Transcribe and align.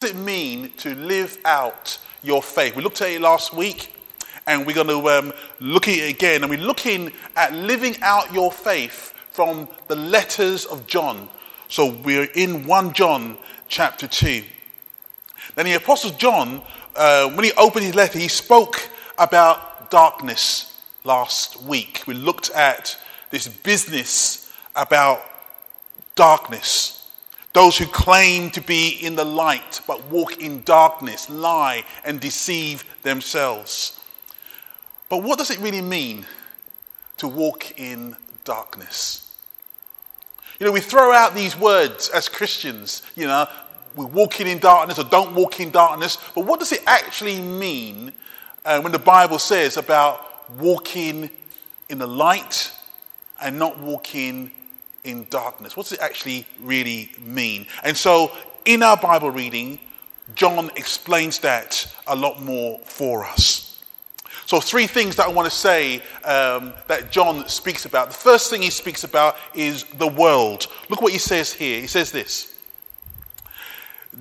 does 0.00 0.12
it 0.12 0.16
mean 0.16 0.72
to 0.78 0.94
live 0.94 1.36
out 1.44 1.98
your 2.22 2.42
faith? 2.42 2.74
We 2.74 2.82
looked 2.82 3.02
at 3.02 3.10
it 3.10 3.20
last 3.20 3.52
week 3.52 3.94
and 4.46 4.66
we're 4.66 4.74
going 4.74 4.86
to 4.86 5.06
um, 5.10 5.30
look 5.60 5.88
at 5.88 5.94
it 5.94 6.08
again. 6.08 6.40
And 6.40 6.48
we're 6.48 6.58
looking 6.58 7.12
at 7.36 7.52
living 7.52 7.96
out 8.00 8.32
your 8.32 8.50
faith 8.50 9.12
from 9.32 9.68
the 9.88 9.96
letters 9.96 10.64
of 10.64 10.86
John. 10.86 11.28
So 11.68 11.92
we're 12.02 12.30
in 12.34 12.66
1 12.66 12.94
John 12.94 13.36
chapter 13.68 14.08
2. 14.08 14.42
Then 15.54 15.66
the 15.66 15.74
Apostle 15.74 16.12
John, 16.12 16.62
uh, 16.96 17.28
when 17.28 17.44
he 17.44 17.52
opened 17.58 17.84
his 17.84 17.94
letter, 17.94 18.18
he 18.18 18.28
spoke 18.28 18.88
about 19.18 19.90
darkness 19.90 20.80
last 21.04 21.62
week. 21.64 22.04
We 22.06 22.14
looked 22.14 22.48
at 22.52 22.96
this 23.28 23.48
business 23.48 24.50
about 24.74 25.20
darkness. 26.14 26.99
Those 27.52 27.76
who 27.76 27.86
claim 27.86 28.50
to 28.52 28.60
be 28.60 28.90
in 29.02 29.16
the 29.16 29.24
light 29.24 29.80
but 29.86 30.04
walk 30.04 30.38
in 30.38 30.62
darkness, 30.62 31.28
lie, 31.28 31.84
and 32.04 32.20
deceive 32.20 32.84
themselves. 33.02 34.00
But 35.08 35.24
what 35.24 35.38
does 35.38 35.50
it 35.50 35.58
really 35.58 35.80
mean 35.80 36.24
to 37.16 37.26
walk 37.26 37.78
in 37.78 38.16
darkness? 38.44 39.36
You 40.60 40.66
know, 40.66 40.72
we 40.72 40.80
throw 40.80 41.12
out 41.12 41.34
these 41.34 41.58
words 41.58 42.08
as 42.10 42.28
Christians, 42.28 43.02
you 43.16 43.26
know, 43.26 43.48
we're 43.96 44.06
walking 44.06 44.46
in 44.46 44.58
darkness 44.58 44.98
or 44.98 45.04
don't 45.04 45.34
walk 45.34 45.58
in 45.58 45.70
darkness, 45.70 46.18
but 46.34 46.44
what 46.44 46.60
does 46.60 46.70
it 46.70 46.82
actually 46.86 47.40
mean 47.40 48.12
uh, 48.64 48.80
when 48.80 48.92
the 48.92 48.98
Bible 48.98 49.38
says 49.38 49.76
about 49.76 50.48
walking 50.58 51.28
in 51.88 51.98
the 51.98 52.06
light 52.06 52.70
and 53.42 53.58
not 53.58 53.78
walking 53.78 54.52
in 55.04 55.26
darkness? 55.30 55.76
What 55.76 55.84
does 55.84 55.92
it 55.92 56.00
actually 56.00 56.46
really 56.60 57.10
mean? 57.18 57.66
And 57.84 57.96
so, 57.96 58.32
in 58.64 58.82
our 58.82 58.96
Bible 58.96 59.30
reading, 59.30 59.78
John 60.34 60.70
explains 60.76 61.38
that 61.40 61.92
a 62.06 62.14
lot 62.14 62.40
more 62.42 62.78
for 62.80 63.24
us. 63.24 63.82
So, 64.46 64.60
three 64.60 64.86
things 64.86 65.16
that 65.16 65.26
I 65.26 65.30
want 65.30 65.50
to 65.50 65.56
say 65.56 66.02
um, 66.24 66.72
that 66.88 67.10
John 67.10 67.48
speaks 67.48 67.84
about. 67.84 68.08
The 68.08 68.14
first 68.14 68.50
thing 68.50 68.62
he 68.62 68.70
speaks 68.70 69.04
about 69.04 69.36
is 69.54 69.84
the 69.84 70.08
world. 70.08 70.66
Look 70.88 71.02
what 71.02 71.12
he 71.12 71.18
says 71.18 71.52
here. 71.52 71.80
He 71.80 71.86
says 71.86 72.10
this 72.10 72.58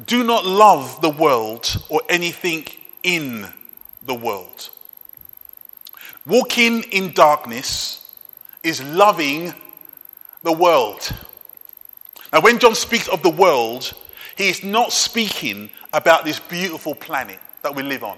Do 0.06 0.24
not 0.24 0.46
love 0.46 1.02
the 1.02 1.10
world 1.10 1.84
or 1.90 2.02
anything 2.10 2.68
in 3.04 3.48
the 4.06 4.14
world. 4.14 4.70
Walking 6.26 6.84
in 6.84 7.14
darkness 7.14 8.14
is 8.62 8.84
loving 8.84 9.54
the 10.44 10.52
world. 10.52 11.10
Now, 12.32 12.42
when 12.42 12.60
John 12.60 12.76
speaks 12.76 13.08
of 13.08 13.24
the 13.24 13.30
world, 13.30 13.94
he 14.38 14.50
is 14.50 14.64
not 14.64 14.94
speaking 14.94 15.70
about 15.94 16.26
this 16.26 16.40
beautiful 16.40 16.96
planet 16.96 17.40
that 17.64 17.76
we 17.76 17.84
live 17.84 18.04
on. 18.04 18.18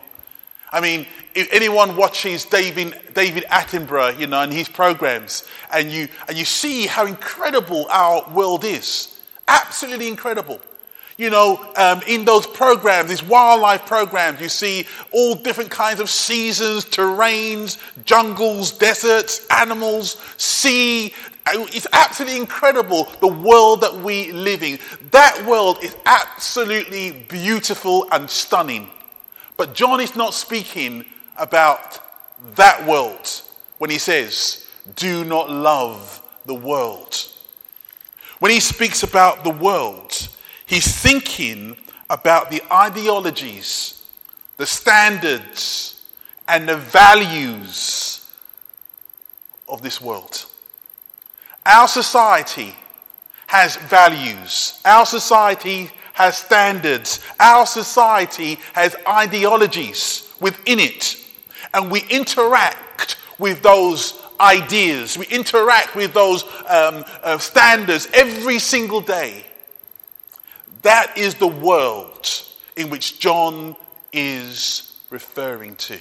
I 0.74 0.80
mean, 0.80 1.06
if 1.36 1.52
anyone 1.52 1.98
watches 1.98 2.46
David, 2.46 2.98
David 3.14 3.44
Attenborough, 3.50 4.18
you 4.18 4.28
know, 4.28 4.42
and 4.42 4.54
his 4.54 4.70
programs, 4.70 5.48
and 5.74 5.92
you, 5.92 6.08
and 6.30 6.38
you 6.38 6.46
see 6.46 6.86
how 6.86 7.06
incredible 7.06 7.88
our 7.90 8.30
world 8.32 8.64
is, 8.64 9.22
absolutely 9.48 10.08
incredible. 10.08 10.62
You 11.18 11.30
know, 11.30 11.74
um, 11.76 12.02
in 12.08 12.24
those 12.26 12.48
programs, 12.48 13.10
these 13.10 13.22
wildlife 13.22 13.86
programs, 13.86 14.40
you 14.40 14.50
see 14.50 14.88
all 15.12 15.36
different 15.36 15.70
kinds 15.70 16.00
of 16.00 16.10
seasons, 16.10 16.86
terrains, 16.86 17.78
jungles, 18.06 18.72
deserts, 18.72 19.46
animals, 19.50 20.18
sea, 20.38 21.14
it's 21.48 21.88
absolutely 21.92 22.40
incredible 22.40 23.12
the 23.20 23.28
world 23.28 23.82
that 23.82 23.94
we 23.94 24.32
live 24.32 24.64
in. 24.64 24.80
That 25.12 25.46
world 25.46 25.84
is 25.84 25.96
absolutely 26.06 27.12
beautiful 27.28 28.08
and 28.12 28.30
stunning. 28.30 28.90
But 29.58 29.74
John 29.74 30.00
is 30.00 30.16
not 30.16 30.34
speaking 30.34 31.06
about 31.38 32.00
that 32.56 32.86
world 32.88 33.30
when 33.78 33.90
he 33.90 33.98
says, 33.98 34.68
Do 34.96 35.24
not 35.24 35.50
love 35.50 36.22
the 36.46 36.56
world. 36.56 37.16
When 38.40 38.52
he 38.52 38.60
speaks 38.60 39.04
about 39.04 39.44
the 39.44 39.52
world, 39.52 40.28
he's 40.66 40.96
thinking 40.96 41.76
about 42.10 42.50
the 42.50 42.62
ideologies, 42.72 44.04
the 44.58 44.66
standards, 44.66 46.04
and 46.48 46.68
the 46.68 46.78
values 46.78 48.30
of 49.70 49.82
this 49.82 50.02
world. 50.02 50.46
Our 51.66 51.88
society 51.88 52.76
has 53.48 53.76
values. 53.76 54.82
Our 54.86 55.06
society 55.06 55.90
has 56.14 56.38
standards. 56.38 57.20
Our 57.40 57.66
society 57.66 58.58
has 58.74 58.96
ideologies 59.08 60.34
within 60.40 60.80
it. 60.80 61.18
And 61.74 61.92
we 61.92 62.04
interact 62.10 63.18
with 63.38 63.62
those 63.62 64.22
ideas. 64.40 65.18
We 65.18 65.28
interact 65.28 65.96
with 65.96 66.14
those 66.14 66.44
um, 66.68 67.06
uh, 67.24 67.38
standards 67.38 68.10
every 68.14 68.60
single 68.60 69.02
day. 69.02 69.46
That 70.82 71.16
is 71.18 71.36
the 71.36 71.48
world 71.48 72.28
in 72.76 72.90
which 72.90 73.20
John 73.20 73.76
is 74.12 74.98
referring 75.10 75.76
to. 75.76 76.00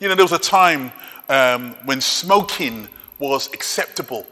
You 0.00 0.08
know, 0.08 0.14
there 0.14 0.24
was 0.24 0.32
a 0.32 0.38
time 0.38 0.92
um, 1.30 1.76
when 1.84 2.00
smoking 2.00 2.88
was 3.18 3.46
acceptable. 3.54 4.26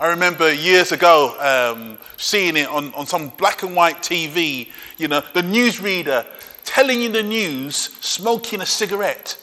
I 0.00 0.08
remember 0.08 0.52
years 0.52 0.90
ago 0.90 1.36
um, 1.38 1.98
seeing 2.16 2.56
it 2.56 2.68
on, 2.68 2.92
on 2.94 3.06
some 3.06 3.28
black 3.36 3.62
and 3.62 3.76
white 3.76 3.98
TV, 3.98 4.68
you 4.96 5.08
know, 5.08 5.22
the 5.34 5.42
newsreader 5.42 6.26
telling 6.64 7.00
you 7.00 7.10
the 7.10 7.22
news, 7.22 7.76
smoking 7.76 8.60
a 8.60 8.66
cigarette 8.66 9.38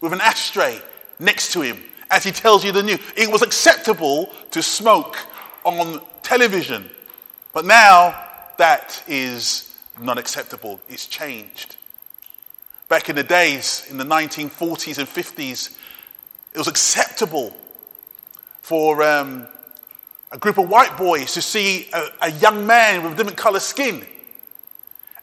with 0.00 0.12
an 0.12 0.20
ashtray 0.20 0.80
next 1.18 1.52
to 1.52 1.60
him 1.60 1.82
as 2.10 2.22
he 2.22 2.30
tells 2.30 2.64
you 2.64 2.72
the 2.72 2.82
news. 2.82 3.00
It 3.16 3.30
was 3.30 3.42
acceptable 3.42 4.30
to 4.52 4.62
smoke 4.62 5.16
on 5.64 6.00
television, 6.22 6.88
but 7.52 7.64
now 7.64 8.24
that 8.58 9.02
is 9.08 9.76
not 10.00 10.18
acceptable. 10.18 10.80
It's 10.88 11.06
changed. 11.06 11.76
Back 12.88 13.08
in 13.08 13.16
the 13.16 13.24
days, 13.24 13.86
in 13.90 13.98
the 13.98 14.04
1940s 14.04 14.98
and 14.98 15.08
50s, 15.08 15.76
it 16.56 16.58
was 16.58 16.68
acceptable 16.68 17.54
for 18.62 19.02
um, 19.02 19.46
a 20.32 20.38
group 20.38 20.56
of 20.56 20.70
white 20.70 20.96
boys 20.96 21.34
to 21.34 21.42
see 21.42 21.86
a, 21.92 22.08
a 22.22 22.30
young 22.32 22.66
man 22.66 23.02
with 23.02 23.12
a 23.12 23.14
different 23.14 23.36
color 23.36 23.60
skin 23.60 24.02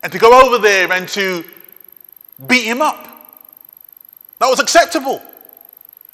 and 0.04 0.12
to 0.12 0.20
go 0.20 0.46
over 0.46 0.60
there 0.60 0.92
and 0.92 1.10
to 1.10 1.44
beat 2.46 2.66
him 2.66 2.84
up. 2.84 3.08
That 4.38 4.48
was 4.48 4.60
acceptable 4.60 5.24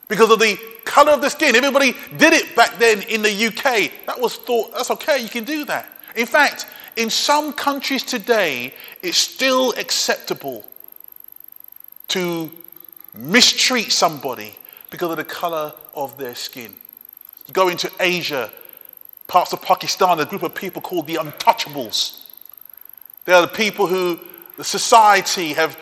because 0.08 0.32
of 0.32 0.40
the 0.40 0.58
color 0.86 1.12
of 1.12 1.20
the 1.20 1.30
skin. 1.30 1.54
Everybody 1.54 1.92
did 2.16 2.32
it 2.32 2.56
back 2.56 2.80
then 2.80 3.02
in 3.02 3.22
the 3.22 3.48
UK. 3.48 3.92
That 4.06 4.22
was 4.22 4.38
thought, 4.38 4.72
that's 4.72 4.90
okay, 4.92 5.22
you 5.22 5.28
can 5.28 5.44
do 5.44 5.66
that. 5.66 5.86
In 6.16 6.28
fact, 6.28 6.66
in 6.96 7.10
some 7.10 7.52
countries 7.52 8.04
today, 8.04 8.74
it's 9.04 9.18
still 9.18 9.74
acceptable 9.74 10.66
to 12.08 12.50
mistreat 13.14 13.92
somebody 13.92 14.56
because 14.90 15.12
of 15.12 15.18
the 15.18 15.24
color 15.24 15.74
of 15.96 16.18
their 16.18 16.36
skin. 16.36 16.74
You 17.48 17.54
go 17.54 17.68
into 17.68 17.92
Asia, 18.00 18.52
parts 19.28 19.54
of 19.54 19.62
Pakistan, 19.62 20.20
a 20.20 20.26
group 20.26 20.44
of 20.44 20.54
people 20.54 20.82
called 20.82 21.08
the 21.08 21.16
untouchables. 21.16 22.26
They 23.26 23.34
are 23.34 23.42
the 23.42 23.48
people 23.48 23.88
who 23.88 24.20
the 24.58 24.64
society 24.64 25.54
have 25.54 25.78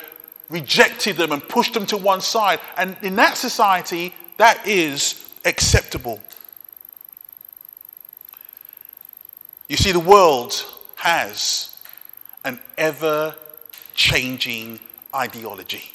rejected 0.49 1.17
them 1.17 1.31
and 1.31 1.47
pushed 1.47 1.73
them 1.73 1.85
to 1.87 1.97
one 1.97 2.21
side. 2.21 2.59
And 2.77 2.95
in 3.01 3.15
that 3.15 3.37
society, 3.37 4.13
that 4.37 4.65
is 4.67 5.29
acceptable. 5.45 6.21
You 9.67 9.77
see, 9.77 9.91
the 9.91 9.99
world 9.99 10.63
has 10.95 11.75
an 12.45 12.59
ever 12.77 13.35
changing 13.93 14.79
ideology. 15.13 15.91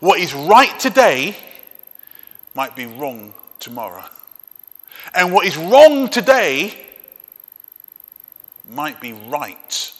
What 0.00 0.20
is 0.20 0.32
right 0.32 0.78
today 0.78 1.36
might 2.54 2.76
be 2.76 2.86
wrong 2.86 3.34
tomorrow. 3.60 4.04
And 5.14 5.32
what 5.32 5.46
is 5.46 5.56
wrong 5.56 6.08
today 6.08 6.74
might 8.70 9.00
be 9.00 9.12
right 9.12 9.92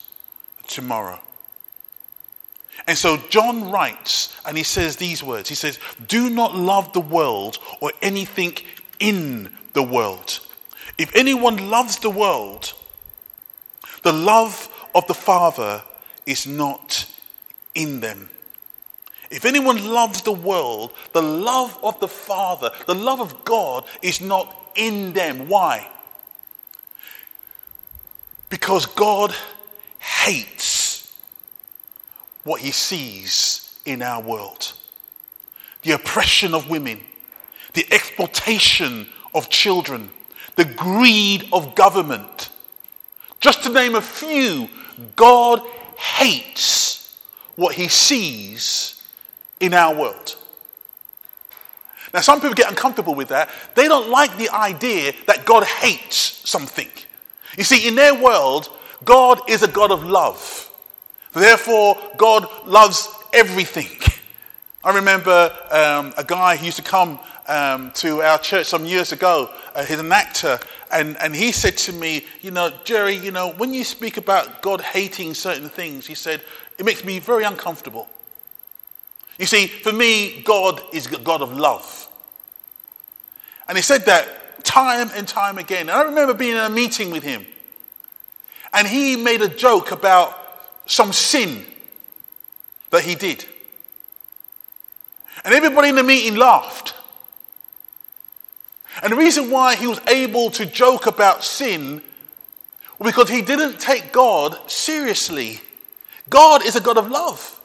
tomorrow. 0.66 1.18
And 2.86 2.96
so 2.96 3.16
John 3.28 3.70
writes 3.70 4.36
and 4.46 4.56
he 4.56 4.62
says 4.62 4.96
these 4.96 5.22
words 5.22 5.48
He 5.48 5.54
says, 5.54 5.78
Do 6.06 6.30
not 6.30 6.54
love 6.54 6.92
the 6.92 7.00
world 7.00 7.58
or 7.80 7.92
anything 8.02 8.56
in 8.98 9.52
the 9.72 9.82
world. 9.82 10.40
If 10.98 11.14
anyone 11.16 11.70
loves 11.70 11.98
the 11.98 12.10
world, 12.10 12.72
the 14.02 14.12
love 14.12 14.68
of 14.94 15.06
the 15.06 15.14
Father 15.14 15.82
is 16.26 16.46
not 16.46 17.06
in 17.74 18.00
them. 18.00 18.28
If 19.34 19.44
anyone 19.44 19.84
loves 19.84 20.22
the 20.22 20.30
world, 20.30 20.92
the 21.12 21.20
love 21.20 21.76
of 21.82 21.98
the 21.98 22.06
Father, 22.06 22.70
the 22.86 22.94
love 22.94 23.20
of 23.20 23.44
God 23.44 23.84
is 24.00 24.20
not 24.20 24.54
in 24.76 25.12
them. 25.12 25.48
Why? 25.48 25.88
Because 28.48 28.86
God 28.86 29.34
hates 29.98 31.20
what 32.44 32.60
he 32.60 32.70
sees 32.70 33.76
in 33.84 34.02
our 34.02 34.22
world 34.22 34.72
the 35.82 35.90
oppression 35.90 36.54
of 36.54 36.70
women, 36.70 37.00
the 37.74 37.86
exploitation 37.90 39.06
of 39.34 39.50
children, 39.50 40.10
the 40.54 40.64
greed 40.64 41.46
of 41.52 41.74
government. 41.74 42.50
Just 43.40 43.64
to 43.64 43.68
name 43.68 43.96
a 43.96 44.00
few, 44.00 44.70
God 45.16 45.60
hates 45.96 47.18
what 47.56 47.74
he 47.74 47.88
sees 47.88 48.94
in 49.64 49.74
our 49.74 49.94
world. 49.94 50.36
Now, 52.12 52.20
some 52.20 52.40
people 52.40 52.54
get 52.54 52.70
uncomfortable 52.70 53.14
with 53.14 53.28
that. 53.28 53.50
They 53.74 53.88
don't 53.88 54.08
like 54.08 54.36
the 54.36 54.50
idea 54.50 55.12
that 55.26 55.44
God 55.44 55.64
hates 55.64 56.16
something. 56.48 56.88
You 57.58 57.64
see, 57.64 57.88
in 57.88 57.96
their 57.96 58.14
world, 58.14 58.68
God 59.04 59.40
is 59.48 59.62
a 59.62 59.68
God 59.68 59.90
of 59.90 60.04
love. 60.04 60.70
Therefore, 61.32 61.96
God 62.16 62.46
loves 62.66 63.08
everything. 63.32 63.90
I 64.84 64.94
remember 64.94 65.52
um, 65.70 66.14
a 66.16 66.24
guy 66.24 66.56
who 66.56 66.66
used 66.66 66.76
to 66.76 66.84
come 66.84 67.18
um, 67.48 67.90
to 67.96 68.22
our 68.22 68.38
church 68.38 68.66
some 68.66 68.84
years 68.84 69.10
ago. 69.10 69.50
Uh, 69.74 69.84
he's 69.84 69.98
an 69.98 70.12
actor, 70.12 70.60
and, 70.92 71.16
and 71.18 71.34
he 71.34 71.50
said 71.50 71.76
to 71.78 71.92
me, 71.92 72.24
You 72.42 72.52
know, 72.52 72.72
Jerry, 72.84 73.16
you 73.16 73.32
know, 73.32 73.52
when 73.52 73.74
you 73.74 73.82
speak 73.82 74.18
about 74.18 74.62
God 74.62 74.80
hating 74.80 75.34
certain 75.34 75.68
things, 75.68 76.06
he 76.06 76.14
said, 76.14 76.42
it 76.78 76.84
makes 76.84 77.04
me 77.04 77.18
very 77.18 77.44
uncomfortable. 77.44 78.08
You 79.38 79.46
see, 79.46 79.66
for 79.66 79.92
me, 79.92 80.42
God 80.42 80.80
is 80.92 81.06
a 81.06 81.18
God 81.18 81.42
of 81.42 81.52
love. 81.52 82.08
And 83.68 83.76
he 83.76 83.82
said 83.82 84.06
that 84.06 84.64
time 84.64 85.10
and 85.14 85.26
time 85.26 85.58
again. 85.58 85.88
And 85.88 85.92
I 85.92 86.02
remember 86.02 86.34
being 86.34 86.52
in 86.52 86.58
a 86.58 86.70
meeting 86.70 87.10
with 87.10 87.22
him, 87.22 87.46
and 88.72 88.86
he 88.86 89.16
made 89.16 89.42
a 89.42 89.48
joke 89.48 89.90
about 89.90 90.36
some 90.86 91.12
sin 91.12 91.64
that 92.90 93.02
he 93.02 93.14
did. 93.14 93.44
And 95.44 95.54
everybody 95.54 95.88
in 95.88 95.96
the 95.96 96.02
meeting 96.02 96.36
laughed. 96.36 96.94
And 99.02 99.12
the 99.12 99.16
reason 99.16 99.50
why 99.50 99.74
he 99.74 99.86
was 99.86 100.00
able 100.06 100.50
to 100.52 100.66
joke 100.66 101.06
about 101.06 101.42
sin 101.42 102.00
was 102.98 103.12
because 103.12 103.28
he 103.28 103.42
didn't 103.42 103.80
take 103.80 104.12
God 104.12 104.58
seriously. 104.70 105.60
God 106.30 106.64
is 106.64 106.76
a 106.76 106.80
God 106.80 106.96
of 106.96 107.10
love. 107.10 107.60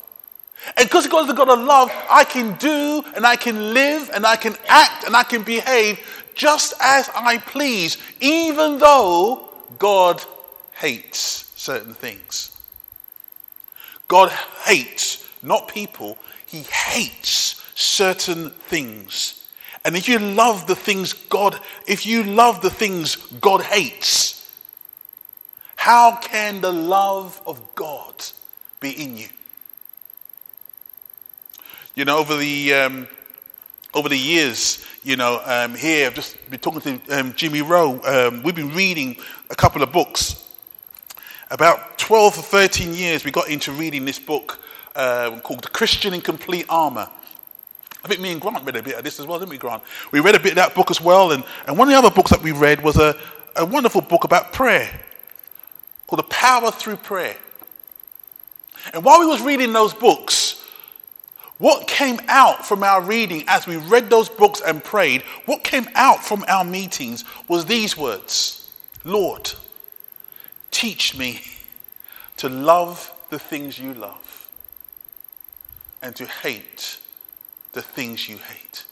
And 0.78 0.88
because 0.88 1.08
God 1.08 1.26
is 1.26 1.32
a 1.32 1.34
God 1.34 1.50
of 1.50 1.60
love, 1.60 1.92
I 2.10 2.24
can 2.24 2.56
do 2.58 3.04
and 3.16 3.26
I 3.26 3.36
can 3.36 3.74
live 3.74 4.10
and 4.14 4.26
I 4.26 4.36
can 4.36 4.56
act 4.68 5.06
and 5.06 5.16
I 5.16 5.24
can 5.24 5.44
behave 5.44 6.00
just 6.36 6.74
as 6.82 7.10
I 7.16 7.38
please, 7.38 7.98
even 8.20 8.78
though 8.80 9.50
God 9.78 10.22
hates 10.74 11.52
certain 11.56 11.94
things. 11.94 12.58
God 14.08 14.32
hates 14.66 15.28
not 15.44 15.68
people, 15.68 16.18
He 16.46 16.60
hates 16.60 17.64
certain 17.76 18.50
things. 18.50 19.48
And 19.86 19.96
if 19.96 20.10
you 20.10 20.20
love 20.20 20.68
the 20.68 20.76
things 20.76 21.14
God, 21.14 21.60
if 21.88 22.06
you 22.06 22.24
love 22.24 22.62
the 22.62 22.70
things 22.70 23.16
God 23.16 23.62
hates, 23.62 24.36
how 25.76 26.18
can 26.18 26.60
the 26.60 26.74
love 26.74 27.42
of 27.48 27.62
God 27.76 28.14
be 28.80 28.92
in 28.92 29.18
you? 29.18 29.30
You 32.00 32.06
know, 32.06 32.18
over 32.18 32.38
the 32.38 32.74
um, 32.76 33.10
over 33.94 34.08
the 34.08 34.18
years, 34.18 34.86
you 35.04 35.18
know, 35.18 35.42
um, 35.44 35.76
here 35.76 36.08
I've 36.08 36.14
just 36.14 36.38
been 36.50 36.62
talking 36.62 37.02
to 37.02 37.20
um, 37.20 37.34
Jimmy 37.34 37.62
Rowe. 37.62 38.00
Um, 38.06 38.42
we've 38.42 38.56
been 38.56 38.74
reading 38.74 39.18
a 39.50 39.56
couple 39.56 39.84
of 39.84 39.92
books. 39.92 40.50
About 41.52 41.98
12 41.98 42.38
or 42.38 42.42
13 42.42 42.94
years, 42.94 43.26
we 43.26 43.32
got 43.32 43.50
into 43.50 43.74
reading 43.74 44.06
this 44.06 44.18
book 44.18 44.62
uh, 44.96 45.42
called 45.44 45.62
The 45.62 45.68
Christian 45.68 46.14
in 46.14 46.22
Complete 46.22 46.68
Armor. 46.70 47.10
I 48.02 48.08
think 48.08 48.22
me 48.22 48.32
and 48.32 48.40
Grant 48.40 48.64
read 48.64 48.78
a 48.78 48.82
bit 48.82 48.96
of 48.96 49.04
this 49.04 49.20
as 49.20 49.28
well, 49.28 49.38
didn't 49.38 49.52
we, 49.52 49.58
Grant? 49.58 49.84
We 50.14 50.22
read 50.22 50.36
a 50.36 50.40
bit 50.40 50.54
of 50.54 50.56
that 50.56 50.76
book 50.76 50.92
as 50.92 51.02
well. 51.02 51.34
And, 51.34 51.44
and 51.68 51.78
one 51.78 51.90
of 51.90 51.92
the 51.92 51.98
other 51.98 52.16
books 52.16 52.32
that 52.32 52.42
we 52.42 52.54
read 52.54 52.82
was 52.82 52.96
a, 52.96 53.14
a 53.58 53.66
wonderful 53.66 54.00
book 54.00 54.24
about 54.24 54.54
prayer 54.54 54.90
called 56.08 56.20
The 56.20 56.30
Power 56.30 56.72
Through 56.72 56.96
Prayer. 56.96 57.36
And 58.94 59.04
while 59.04 59.20
we 59.20 59.26
was 59.26 59.42
reading 59.42 59.74
those 59.74 59.94
books, 59.94 60.59
what 61.60 61.88
came 61.88 62.20
out 62.28 62.66
from 62.66 62.84
our 62.84 63.02
reading 63.02 63.44
as 63.48 63.68
we 63.68 63.78
read 63.78 64.10
those 64.10 64.30
books 64.30 64.62
and 64.66 64.84
prayed, 64.84 65.22
what 65.46 65.64
came 65.64 65.88
out 65.94 66.24
from 66.24 66.44
our 66.48 66.64
meetings 66.64 67.24
was 67.48 67.66
these 67.66 67.96
words 67.96 68.56
Lord, 69.06 69.52
teach 70.72 71.18
me 71.18 71.42
to 72.38 72.50
love 72.50 73.14
the 73.30 73.40
things 73.40 73.78
you 73.78 73.94
love 73.94 74.50
and 76.02 76.16
to 76.16 76.26
hate 76.26 76.98
the 77.74 77.82
things 77.82 78.28
you 78.28 78.38
hate. 78.38 78.86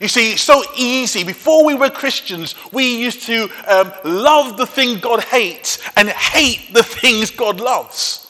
You 0.00 0.08
see, 0.08 0.32
it's 0.32 0.42
so 0.42 0.62
easy. 0.76 1.24
Before 1.24 1.64
we 1.64 1.74
were 1.74 1.90
Christians, 1.90 2.54
we 2.72 2.98
used 2.98 3.22
to 3.22 3.48
um, 3.66 3.92
love 4.04 4.56
the 4.56 4.66
thing 4.66 4.98
God 4.98 5.22
hates 5.22 5.78
and 5.96 6.08
hate 6.08 6.74
the 6.74 6.82
things 6.82 7.30
God 7.30 7.60
loves. 7.60 8.25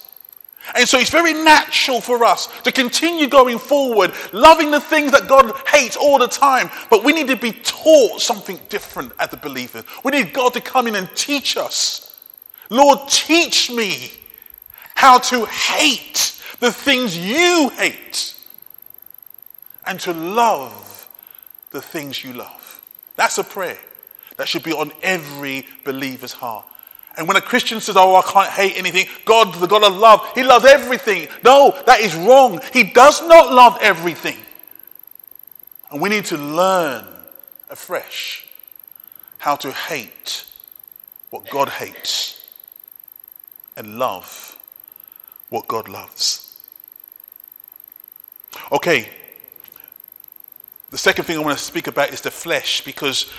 And 0.74 0.88
so 0.88 0.98
it's 0.98 1.10
very 1.10 1.32
natural 1.32 2.00
for 2.00 2.24
us 2.24 2.48
to 2.62 2.72
continue 2.72 3.28
going 3.28 3.58
forward, 3.58 4.12
loving 4.32 4.70
the 4.70 4.80
things 4.80 5.12
that 5.12 5.28
God 5.28 5.54
hates 5.68 5.96
all 5.96 6.18
the 6.18 6.26
time. 6.26 6.70
But 6.90 7.04
we 7.04 7.12
need 7.12 7.28
to 7.28 7.36
be 7.36 7.52
taught 7.52 8.20
something 8.20 8.58
different 8.68 9.12
as 9.18 9.30
the 9.30 9.36
believers. 9.36 9.84
We 10.02 10.12
need 10.12 10.32
God 10.32 10.52
to 10.54 10.60
come 10.60 10.86
in 10.86 10.96
and 10.96 11.08
teach 11.14 11.56
us. 11.56 12.20
Lord, 12.68 13.08
teach 13.08 13.70
me 13.70 14.10
how 14.94 15.18
to 15.18 15.44
hate 15.44 16.42
the 16.58 16.72
things 16.72 17.16
you 17.16 17.70
hate 17.76 18.34
and 19.86 20.00
to 20.00 20.12
love 20.12 21.08
the 21.70 21.80
things 21.80 22.24
you 22.24 22.32
love. 22.32 22.82
That's 23.14 23.38
a 23.38 23.44
prayer 23.44 23.78
that 24.36 24.48
should 24.48 24.62
be 24.62 24.72
on 24.72 24.92
every 25.02 25.66
believer's 25.84 26.32
heart. 26.32 26.64
And 27.16 27.26
when 27.26 27.36
a 27.36 27.40
Christian 27.40 27.80
says, 27.80 27.96
Oh, 27.96 28.16
I 28.16 28.22
can't 28.22 28.50
hate 28.50 28.76
anything, 28.76 29.06
God, 29.24 29.54
the 29.54 29.66
God 29.66 29.84
of 29.84 29.96
love, 29.96 30.26
He 30.34 30.42
loves 30.42 30.64
everything. 30.64 31.28
No, 31.42 31.74
that 31.86 32.00
is 32.00 32.14
wrong. 32.14 32.60
He 32.72 32.84
does 32.84 33.22
not 33.22 33.52
love 33.52 33.78
everything. 33.80 34.36
And 35.90 36.00
we 36.00 36.08
need 36.08 36.26
to 36.26 36.36
learn 36.36 37.04
afresh 37.70 38.46
how 39.38 39.56
to 39.56 39.72
hate 39.72 40.44
what 41.30 41.48
God 41.48 41.68
hates 41.68 42.44
and 43.76 43.98
love 43.98 44.58
what 45.48 45.68
God 45.68 45.88
loves. 45.88 46.58
Okay, 48.72 49.08
the 50.90 50.98
second 50.98 51.24
thing 51.24 51.36
I 51.36 51.40
want 51.40 51.58
to 51.58 51.64
speak 51.64 51.86
about 51.86 52.12
is 52.12 52.20
the 52.20 52.30
flesh 52.30 52.82
because 52.82 53.30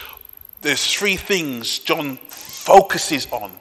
there's 0.61 0.85
three 0.85 1.15
things 1.15 1.79
John 1.79 2.17
focuses 2.27 3.27
on 3.31 3.51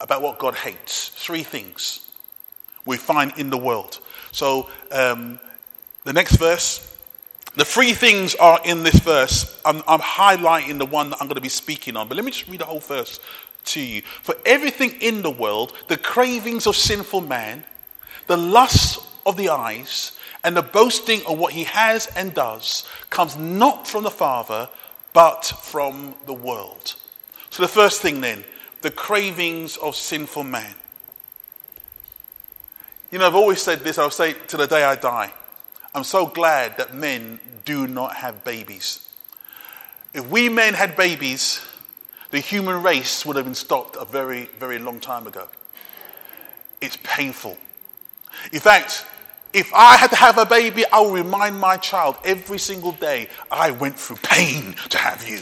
about 0.00 0.22
what 0.22 0.38
God 0.38 0.54
hates. 0.54 1.08
Three 1.10 1.42
things 1.42 2.10
we 2.86 2.96
find 2.96 3.32
in 3.36 3.50
the 3.50 3.58
world. 3.58 4.00
So, 4.32 4.68
um, 4.90 5.38
the 6.04 6.12
next 6.12 6.36
verse, 6.36 6.96
the 7.56 7.64
three 7.64 7.92
things 7.92 8.34
are 8.36 8.60
in 8.64 8.82
this 8.82 8.98
verse. 9.00 9.60
I'm, 9.64 9.82
I'm 9.86 10.00
highlighting 10.00 10.78
the 10.78 10.86
one 10.86 11.10
that 11.10 11.18
I'm 11.20 11.26
going 11.26 11.34
to 11.34 11.40
be 11.40 11.48
speaking 11.48 11.96
on, 11.96 12.08
but 12.08 12.16
let 12.16 12.24
me 12.24 12.30
just 12.30 12.48
read 12.48 12.60
the 12.60 12.64
whole 12.64 12.80
verse 12.80 13.20
to 13.66 13.80
you. 13.80 14.02
For 14.22 14.34
everything 14.46 14.92
in 15.00 15.22
the 15.22 15.30
world, 15.30 15.72
the 15.88 15.96
cravings 15.96 16.66
of 16.66 16.76
sinful 16.76 17.22
man, 17.22 17.64
the 18.28 18.36
lust 18.36 19.00
of 19.26 19.36
the 19.36 19.50
eyes, 19.50 20.18
and 20.44 20.56
the 20.56 20.62
boasting 20.62 21.20
of 21.26 21.38
what 21.38 21.52
he 21.52 21.64
has 21.64 22.06
and 22.16 22.32
does 22.32 22.88
comes 23.10 23.36
not 23.36 23.86
from 23.86 24.04
the 24.04 24.10
Father, 24.10 24.68
but 25.12 25.44
from 25.44 26.14
the 26.26 26.32
world. 26.32 26.94
So, 27.50 27.62
the 27.62 27.68
first 27.68 28.00
thing 28.00 28.20
then, 28.20 28.44
the 28.82 28.90
cravings 28.90 29.76
of 29.76 29.96
sinful 29.96 30.44
man. 30.44 30.74
You 33.10 33.18
know, 33.18 33.26
I've 33.26 33.34
always 33.34 33.60
said 33.60 33.80
this, 33.80 33.98
I'll 33.98 34.10
say 34.10 34.34
to 34.48 34.56
the 34.56 34.66
day 34.66 34.84
I 34.84 34.94
die. 34.94 35.32
I'm 35.94 36.04
so 36.04 36.26
glad 36.26 36.76
that 36.76 36.94
men 36.94 37.40
do 37.64 37.88
not 37.88 38.16
have 38.16 38.44
babies. 38.44 39.08
If 40.14 40.28
we 40.28 40.48
men 40.48 40.74
had 40.74 40.96
babies, 40.96 41.60
the 42.30 42.38
human 42.38 42.82
race 42.82 43.26
would 43.26 43.36
have 43.36 43.44
been 43.44 43.54
stopped 43.54 43.96
a 43.98 44.04
very, 44.04 44.44
very 44.58 44.78
long 44.78 45.00
time 45.00 45.26
ago. 45.26 45.48
It's 46.80 46.96
painful. 47.02 47.58
In 48.52 48.60
fact, 48.60 49.04
if 49.52 49.72
I 49.74 49.96
had 49.96 50.10
to 50.10 50.16
have 50.16 50.38
a 50.38 50.46
baby, 50.46 50.84
I 50.92 51.00
will 51.00 51.12
remind 51.12 51.58
my 51.58 51.76
child 51.76 52.16
every 52.24 52.58
single 52.58 52.92
day 52.92 53.28
I 53.50 53.72
went 53.72 53.98
through 53.98 54.16
pain 54.22 54.76
to 54.90 54.98
have 54.98 55.28
you. 55.28 55.40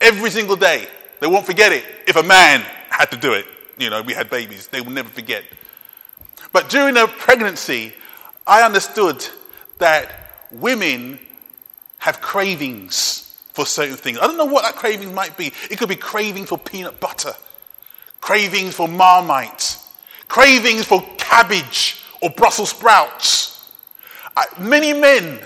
Every 0.00 0.30
single 0.30 0.56
day. 0.56 0.86
They 1.22 1.28
won't 1.28 1.46
forget 1.46 1.70
it. 1.70 1.84
If 2.08 2.16
a 2.16 2.22
man 2.24 2.62
had 2.90 3.12
to 3.12 3.16
do 3.16 3.32
it, 3.34 3.46
you 3.78 3.90
know, 3.90 4.02
we 4.02 4.12
had 4.12 4.28
babies, 4.28 4.66
they 4.66 4.80
will 4.80 4.90
never 4.90 5.08
forget. 5.08 5.44
But 6.52 6.68
during 6.68 6.94
the 6.94 7.06
pregnancy, 7.06 7.92
I 8.44 8.62
understood 8.62 9.24
that 9.78 10.10
women 10.50 11.20
have 11.98 12.20
cravings 12.20 13.38
for 13.52 13.64
certain 13.64 13.94
things. 13.94 14.18
I 14.18 14.26
don't 14.26 14.36
know 14.36 14.46
what 14.46 14.64
that 14.64 14.74
craving 14.74 15.14
might 15.14 15.36
be. 15.36 15.52
It 15.70 15.78
could 15.78 15.88
be 15.88 15.94
craving 15.94 16.46
for 16.46 16.58
peanut 16.58 16.98
butter. 16.98 17.34
cravings 18.20 18.74
for 18.74 18.88
marmite, 18.88 19.78
cravings 20.26 20.86
for 20.86 21.04
cabbage 21.18 22.02
or 22.20 22.30
Brussels 22.30 22.70
sprouts. 22.70 23.70
Uh, 24.36 24.42
many 24.58 24.92
men 24.92 25.38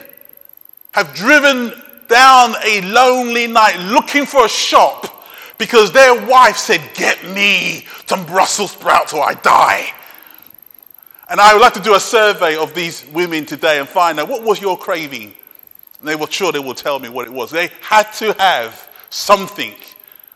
have 0.92 1.12
driven 1.12 1.70
down 2.08 2.54
a 2.64 2.80
lonely 2.80 3.46
night 3.46 3.78
looking 3.90 4.24
for 4.24 4.46
a 4.46 4.48
shop 4.48 5.12
because 5.58 5.92
their 5.92 6.26
wife 6.26 6.56
said, 6.56 6.80
Get 6.94 7.22
me 7.24 7.86
some 8.06 8.26
Brussels 8.26 8.72
sprouts 8.72 9.12
or 9.12 9.22
I 9.22 9.34
die. 9.34 9.92
And 11.28 11.40
I 11.40 11.54
would 11.54 11.60
like 11.60 11.74
to 11.74 11.82
do 11.82 11.94
a 11.94 12.00
survey 12.00 12.56
of 12.56 12.74
these 12.74 13.04
women 13.12 13.46
today 13.46 13.80
and 13.80 13.88
find 13.88 14.20
out 14.20 14.28
what 14.28 14.44
was 14.44 14.60
your 14.60 14.78
craving. 14.78 15.34
And 16.00 16.08
they 16.08 16.14
were 16.14 16.28
sure 16.28 16.52
they 16.52 16.60
would 16.60 16.76
tell 16.76 16.98
me 16.98 17.08
what 17.08 17.26
it 17.26 17.32
was. 17.32 17.50
They 17.50 17.70
had 17.80 18.04
to 18.14 18.32
have 18.34 18.88
something 19.10 19.74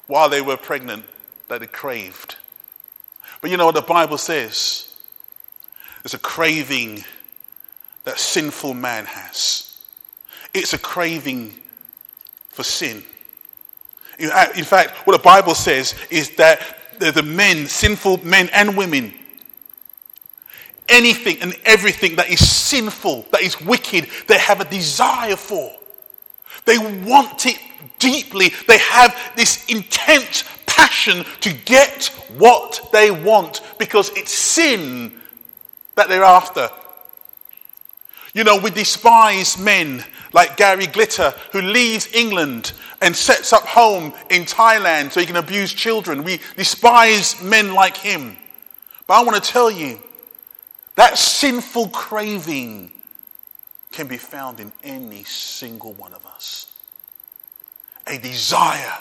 while 0.08 0.28
they 0.28 0.40
were 0.40 0.56
pregnant 0.56 1.04
that 1.48 1.60
they 1.60 1.66
craved. 1.66 2.36
But 3.40 3.50
you 3.50 3.56
know 3.56 3.66
what 3.66 3.74
the 3.74 3.82
Bible 3.82 4.18
says? 4.18 4.96
There's 6.02 6.14
a 6.14 6.18
craving 6.18 7.04
that 8.04 8.18
sinful 8.18 8.74
man 8.74 9.04
has. 9.04 9.84
It's 10.52 10.72
a 10.72 10.78
craving 10.78 11.54
for 12.48 12.64
sin. 12.64 13.04
Uh, 14.22 14.46
in 14.56 14.64
fact, 14.64 14.90
what 15.06 15.16
the 15.16 15.22
Bible 15.22 15.54
says 15.54 15.94
is 16.10 16.30
that 16.36 16.60
the 16.98 17.22
men, 17.22 17.66
sinful 17.66 18.24
men 18.24 18.50
and 18.52 18.76
women, 18.76 19.14
anything 20.88 21.38
and 21.40 21.56
everything 21.64 22.16
that 22.16 22.28
is 22.28 22.46
sinful, 22.46 23.26
that 23.32 23.42
is 23.42 23.60
wicked, 23.60 24.08
they 24.26 24.38
have 24.38 24.60
a 24.60 24.64
desire 24.64 25.36
for. 25.36 25.72
They 26.66 26.78
want 26.78 27.46
it 27.46 27.58
deeply. 27.98 28.52
They 28.68 28.78
have 28.78 29.16
this 29.36 29.66
intense 29.68 30.44
passion 30.66 31.24
to 31.40 31.52
get 31.64 32.06
what 32.36 32.88
they 32.92 33.10
want 33.10 33.62
because 33.78 34.10
it's 34.10 34.32
sin 34.32 35.12
that 35.94 36.08
they're 36.08 36.24
after. 36.24 36.68
You 38.32 38.44
know, 38.44 38.56
we 38.56 38.70
despise 38.70 39.58
men 39.58 40.04
like 40.32 40.56
Gary 40.56 40.86
Glitter, 40.86 41.34
who 41.52 41.62
leaves 41.62 42.12
England 42.14 42.72
and 43.00 43.14
sets 43.16 43.52
up 43.52 43.64
home 43.64 44.12
in 44.28 44.44
Thailand 44.44 45.10
so 45.10 45.20
he 45.20 45.26
can 45.26 45.36
abuse 45.36 45.72
children. 45.72 46.22
We 46.22 46.40
despise 46.56 47.42
men 47.42 47.74
like 47.74 47.96
him. 47.96 48.36
But 49.06 49.14
I 49.14 49.24
want 49.24 49.42
to 49.42 49.50
tell 49.50 49.70
you 49.70 49.98
that 50.94 51.18
sinful 51.18 51.88
craving 51.88 52.92
can 53.90 54.06
be 54.06 54.18
found 54.18 54.60
in 54.60 54.70
any 54.84 55.24
single 55.24 55.94
one 55.94 56.12
of 56.12 56.24
us. 56.26 56.72
A 58.06 58.18
desire 58.18 58.98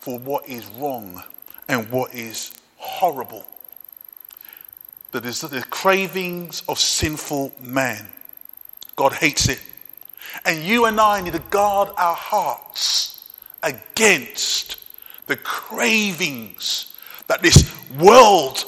for 0.00 0.18
what 0.18 0.48
is 0.48 0.66
wrong 0.78 1.22
and 1.68 1.90
what 1.90 2.14
is 2.14 2.52
horrible. 2.76 3.46
That 5.12 5.26
is 5.26 5.42
the 5.42 5.64
cravings 5.70 6.62
of 6.68 6.78
sinful 6.78 7.52
man. 7.60 8.06
God 8.96 9.12
hates 9.12 9.48
it. 9.48 9.60
And 10.44 10.62
you 10.62 10.86
and 10.86 10.98
I 10.98 11.20
need 11.20 11.34
to 11.34 11.42
guard 11.50 11.90
our 11.96 12.14
hearts 12.14 13.30
against 13.62 14.78
the 15.26 15.36
cravings 15.36 16.96
that 17.26 17.42
this 17.42 17.70
world 17.98 18.64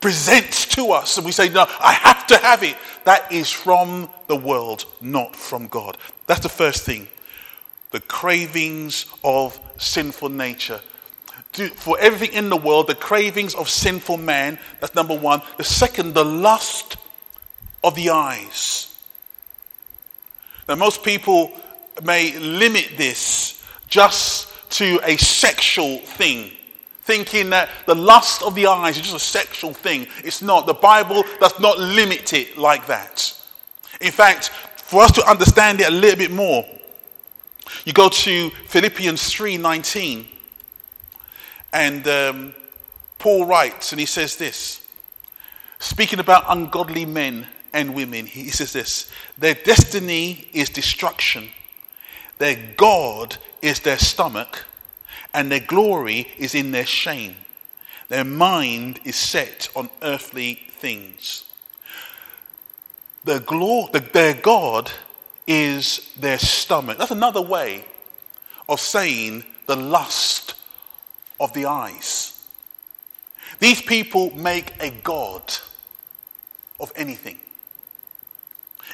presents 0.00 0.66
to 0.66 0.90
us. 0.90 1.16
And 1.16 1.24
we 1.24 1.32
say, 1.32 1.48
No, 1.48 1.64
I 1.80 1.92
have 1.92 2.26
to 2.26 2.38
have 2.38 2.62
it. 2.62 2.76
That 3.04 3.30
is 3.32 3.50
from 3.50 4.08
the 4.26 4.36
world, 4.36 4.84
not 5.00 5.34
from 5.36 5.68
God. 5.68 5.96
That's 6.26 6.40
the 6.40 6.48
first 6.48 6.84
thing. 6.84 7.08
The 7.92 8.00
cravings 8.00 9.06
of 9.22 9.58
sinful 9.78 10.28
nature. 10.28 10.80
For 11.76 11.98
everything 12.00 12.36
in 12.36 12.48
the 12.48 12.56
world, 12.56 12.88
the 12.88 12.94
cravings 12.94 13.54
of 13.54 13.68
sinful 13.68 14.16
man, 14.16 14.58
that's 14.80 14.94
number 14.94 15.16
one. 15.16 15.40
The 15.56 15.64
second, 15.64 16.14
the 16.14 16.24
lust 16.24 16.96
of 17.84 17.94
the 17.94 18.10
eyes. 18.10 18.96
Now, 20.68 20.74
most 20.74 21.04
people 21.04 21.52
may 22.02 22.36
limit 22.38 22.92
this 22.96 23.64
just 23.88 24.48
to 24.70 24.98
a 25.04 25.16
sexual 25.16 25.98
thing, 25.98 26.50
thinking 27.02 27.50
that 27.50 27.68
the 27.86 27.94
lust 27.94 28.42
of 28.42 28.54
the 28.56 28.66
eyes 28.66 28.96
is 28.96 29.02
just 29.02 29.14
a 29.14 29.20
sexual 29.20 29.72
thing. 29.72 30.08
It's 30.24 30.42
not. 30.42 30.66
The 30.66 30.74
Bible 30.74 31.22
does 31.38 31.60
not 31.60 31.78
limit 31.78 32.32
it 32.32 32.58
like 32.58 32.86
that. 32.86 33.32
In 34.00 34.10
fact, 34.10 34.48
for 34.76 35.02
us 35.02 35.12
to 35.12 35.30
understand 35.30 35.80
it 35.80 35.86
a 35.86 35.90
little 35.90 36.18
bit 36.18 36.32
more, 36.32 36.64
you 37.84 37.92
go 37.92 38.08
to 38.08 38.50
Philippians 38.50 39.22
3:19, 39.32 40.26
and 41.74 42.06
um, 42.06 42.54
Paul 43.18 43.46
writes, 43.46 43.92
and 43.92 43.98
he 43.98 44.06
says 44.06 44.36
this, 44.36 44.86
speaking 45.80 46.20
about 46.20 46.44
ungodly 46.46 47.04
men 47.04 47.48
and 47.72 47.94
women, 47.94 48.26
he 48.26 48.50
says 48.50 48.72
this 48.72 49.12
their 49.36 49.54
destiny 49.54 50.46
is 50.52 50.70
destruction, 50.70 51.48
their 52.38 52.56
God 52.76 53.36
is 53.60 53.80
their 53.80 53.98
stomach, 53.98 54.64
and 55.34 55.50
their 55.50 55.60
glory 55.60 56.28
is 56.38 56.54
in 56.54 56.70
their 56.70 56.86
shame. 56.86 57.34
Their 58.08 58.24
mind 58.24 59.00
is 59.04 59.16
set 59.16 59.68
on 59.74 59.90
earthly 60.02 60.54
things. 60.54 61.44
Their, 63.24 63.40
glor- 63.40 63.90
their 64.12 64.34
God 64.34 64.92
is 65.46 66.12
their 66.20 66.38
stomach. 66.38 66.98
That's 66.98 67.10
another 67.10 67.42
way 67.42 67.84
of 68.68 68.78
saying 68.78 69.44
the 69.66 69.76
lust 69.76 70.53
of 71.40 71.52
the 71.52 71.66
eyes. 71.66 72.44
These 73.60 73.82
people 73.82 74.34
make 74.36 74.72
a 74.80 74.90
God 74.90 75.42
of 76.80 76.92
anything. 76.96 77.38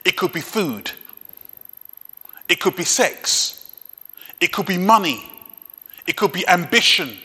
It 0.05 0.17
could 0.17 0.33
be 0.33 0.41
food. 0.41 0.91
It 2.49 2.61
could 2.61 2.77
be 2.77 2.85
sex. 2.85 3.71
It 4.41 4.53
could 4.53 4.67
be 4.67 4.79
money. 4.79 5.23
It 6.07 6.17
could 6.17 6.33
be 6.33 6.47
ambition. 6.49 7.17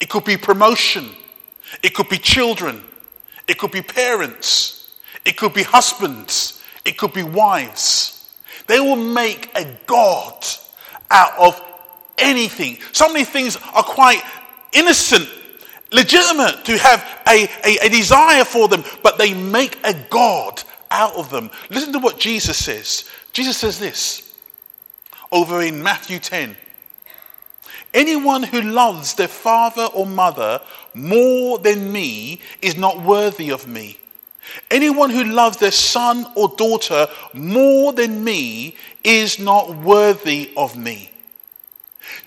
It 0.00 0.08
could 0.08 0.24
be 0.24 0.36
promotion. 0.36 1.10
It 1.82 1.94
could 1.94 2.08
be 2.08 2.18
children. 2.18 2.82
It 3.46 3.58
could 3.58 3.72
be 3.72 3.82
parents. 3.82 4.94
It 5.24 5.36
could 5.36 5.52
be 5.52 5.62
husbands. 5.62 6.62
It 6.84 6.96
could 6.96 7.12
be 7.12 7.22
wives. 7.22 8.30
They 8.66 8.80
will 8.80 8.96
make 8.96 9.50
a 9.56 9.66
God 9.86 10.44
out 11.10 11.38
of 11.38 11.60
anything. 12.18 12.78
So 12.92 13.08
many 13.08 13.24
things 13.24 13.56
are 13.74 13.82
quite 13.82 14.22
innocent, 14.74 15.28
legitimate 15.92 16.64
to 16.64 16.78
have 16.78 17.22
a, 17.28 17.48
a, 17.64 17.86
a 17.86 17.88
desire 17.88 18.44
for 18.44 18.68
them, 18.68 18.84
but 19.02 19.18
they 19.18 19.32
make 19.32 19.78
a 19.84 19.94
God 20.10 20.62
out 20.90 21.14
of 21.14 21.30
them. 21.30 21.50
Listen 21.70 21.92
to 21.92 21.98
what 21.98 22.18
Jesus 22.18 22.56
says. 22.56 23.08
Jesus 23.32 23.56
says 23.56 23.78
this 23.78 24.34
over 25.32 25.62
in 25.62 25.82
Matthew 25.82 26.18
10. 26.18 26.56
Anyone 27.92 28.42
who 28.42 28.60
loves 28.60 29.14
their 29.14 29.28
father 29.28 29.84
or 29.94 30.06
mother 30.06 30.60
more 30.94 31.58
than 31.58 31.92
me 31.92 32.40
is 32.60 32.76
not 32.76 33.02
worthy 33.02 33.50
of 33.50 33.68
me. 33.68 33.98
Anyone 34.70 35.10
who 35.10 35.24
loves 35.24 35.56
their 35.56 35.70
son 35.70 36.26
or 36.34 36.48
daughter 36.48 37.06
more 37.32 37.92
than 37.92 38.22
me 38.22 38.76
is 39.02 39.38
not 39.38 39.74
worthy 39.76 40.52
of 40.56 40.76
me. 40.76 41.10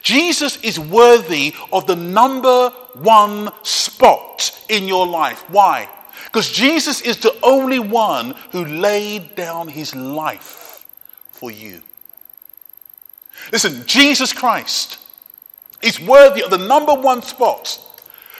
Jesus 0.01 0.62
is 0.63 0.79
worthy 0.79 1.53
of 1.72 1.88
the 1.88 1.96
number 1.96 2.69
one 2.93 3.51
spot 3.63 4.51
in 4.69 4.88
your 4.88 5.07
life. 5.07 5.43
Why? 5.50 5.89
Because 6.25 6.51
Jesus 6.51 7.01
is 7.01 7.17
the 7.17 7.36
only 7.43 7.79
one 7.79 8.36
who 8.51 8.65
laid 8.65 9.36
down 9.36 9.67
his 9.67 9.96
life 9.96 10.86
for 11.31 11.51
you. 11.51 11.81
Listen, 13.51 13.84
Jesus 13.86 14.34
Christ 14.34 15.00
is 15.81 16.00
worthy 16.00 16.43
of 16.43 16.50
the 16.50 16.57
number 16.57 16.93
one 16.93 17.22
spot 17.22 17.79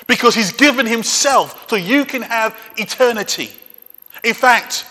because 0.08 0.36
he's 0.36 0.52
given 0.52 0.86
himself 0.86 1.70
so 1.70 1.76
you 1.76 2.06
can 2.06 2.22
have 2.22 2.58
eternity. 2.78 3.52
In 4.24 4.34
fact, 4.34 4.86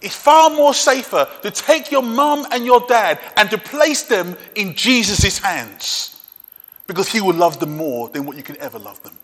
it's 0.00 0.14
far 0.14 0.50
more 0.50 0.74
safer 0.74 1.26
to 1.42 1.50
take 1.50 1.90
your 1.90 2.02
mum 2.02 2.46
and 2.52 2.64
your 2.64 2.80
dad 2.86 3.18
and 3.36 3.50
to 3.50 3.58
place 3.58 4.02
them 4.02 4.36
in 4.54 4.74
Jesus' 4.74 5.38
hands 5.38 6.22
because 6.86 7.08
he 7.08 7.20
will 7.20 7.34
love 7.34 7.60
them 7.60 7.76
more 7.76 8.08
than 8.08 8.24
what 8.24 8.36
you 8.36 8.42
can 8.42 8.56
ever 8.58 8.78
love 8.78 9.02
them. 9.02 9.14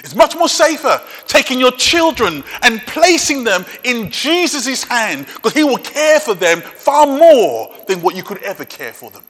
It's 0.00 0.14
much 0.14 0.36
more 0.36 0.48
safer 0.48 1.00
taking 1.26 1.60
your 1.60 1.70
children 1.72 2.42
and 2.62 2.80
placing 2.80 3.44
them 3.44 3.64
in 3.84 4.10
Jesus' 4.10 4.82
hand 4.84 5.26
because 5.26 5.54
He 5.54 5.62
will 5.62 5.78
care 5.78 6.18
for 6.20 6.34
them 6.34 6.60
far 6.60 7.06
more 7.06 7.72
than 7.86 8.02
what 8.02 8.16
you 8.16 8.22
could 8.22 8.42
ever 8.42 8.64
care 8.64 8.92
for 8.92 9.10
them. 9.10 9.22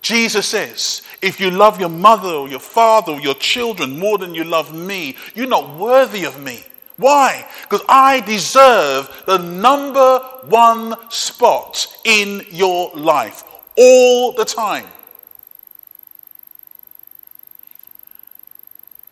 Jesus 0.00 0.46
says, 0.46 1.02
if 1.20 1.38
you 1.38 1.50
love 1.50 1.78
your 1.78 1.88
mother 1.88 2.28
or 2.28 2.48
your 2.48 2.58
father 2.58 3.12
or 3.12 3.20
your 3.20 3.34
children 3.34 3.98
more 3.98 4.18
than 4.18 4.34
you 4.34 4.42
love 4.42 4.74
me, 4.74 5.16
you're 5.34 5.46
not 5.46 5.78
worthy 5.78 6.24
of 6.24 6.42
me. 6.42 6.64
Why? 6.96 7.46
Because 7.62 7.82
I 7.88 8.20
deserve 8.20 9.24
the 9.26 9.38
number 9.38 10.18
one 10.48 10.94
spot 11.10 11.86
in 12.04 12.44
your 12.50 12.90
life 12.94 13.44
all 13.76 14.32
the 14.32 14.44
time. 14.44 14.86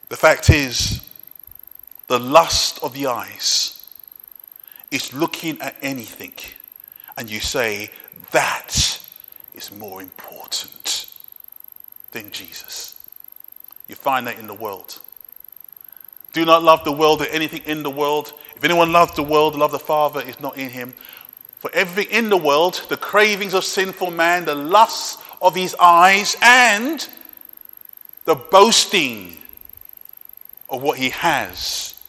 The 0.09 0.17
fact 0.17 0.51
is, 0.51 1.09
the 2.09 2.19
lust 2.19 2.83
of 2.83 2.93
the 2.93 3.07
eyes 3.07 3.89
is 4.91 5.15
looking 5.15 5.61
at 5.61 5.77
anything 5.83 6.33
and 7.17 7.31
you 7.31 7.39
say, 7.39 7.91
that 8.33 9.01
is 9.55 9.71
more 9.73 10.03
important 10.03 11.07
than 12.13 12.31
Jesus. 12.31 13.01
You 13.89 13.95
find 13.95 14.27
that 14.27 14.39
in 14.39 14.47
the 14.47 14.55
world. 14.55 15.01
Do 16.33 16.45
not 16.45 16.63
love 16.63 16.85
the 16.85 16.93
world 16.93 17.23
or 17.23 17.27
anything 17.27 17.63
in 17.67 17.83
the 17.83 17.91
world. 17.91 18.33
If 18.55 18.65
anyone 18.65 18.93
loves 18.93 19.15
the 19.17 19.23
world, 19.23 19.57
love 19.57 19.73
the 19.73 19.79
Father 19.79 20.21
is 20.21 20.39
not 20.41 20.57
in 20.57 20.71
him. 20.71 20.95
For 21.59 21.71
everything 21.75 22.17
in 22.17 22.31
the 22.31 22.37
world, 22.37 22.87
the 22.89 22.97
cravings 22.97 23.53
of 23.53 23.65
sinful 23.65 24.11
man, 24.11 24.45
the 24.45 24.55
lusts 24.55 25.23
of 25.43 25.55
his 25.55 25.75
eyes, 25.81 26.37
and 26.41 27.07
the 28.25 28.35
boasting 28.35 29.37
of 30.69 30.83
what 30.83 30.99
he 30.99 31.11
has 31.11 32.01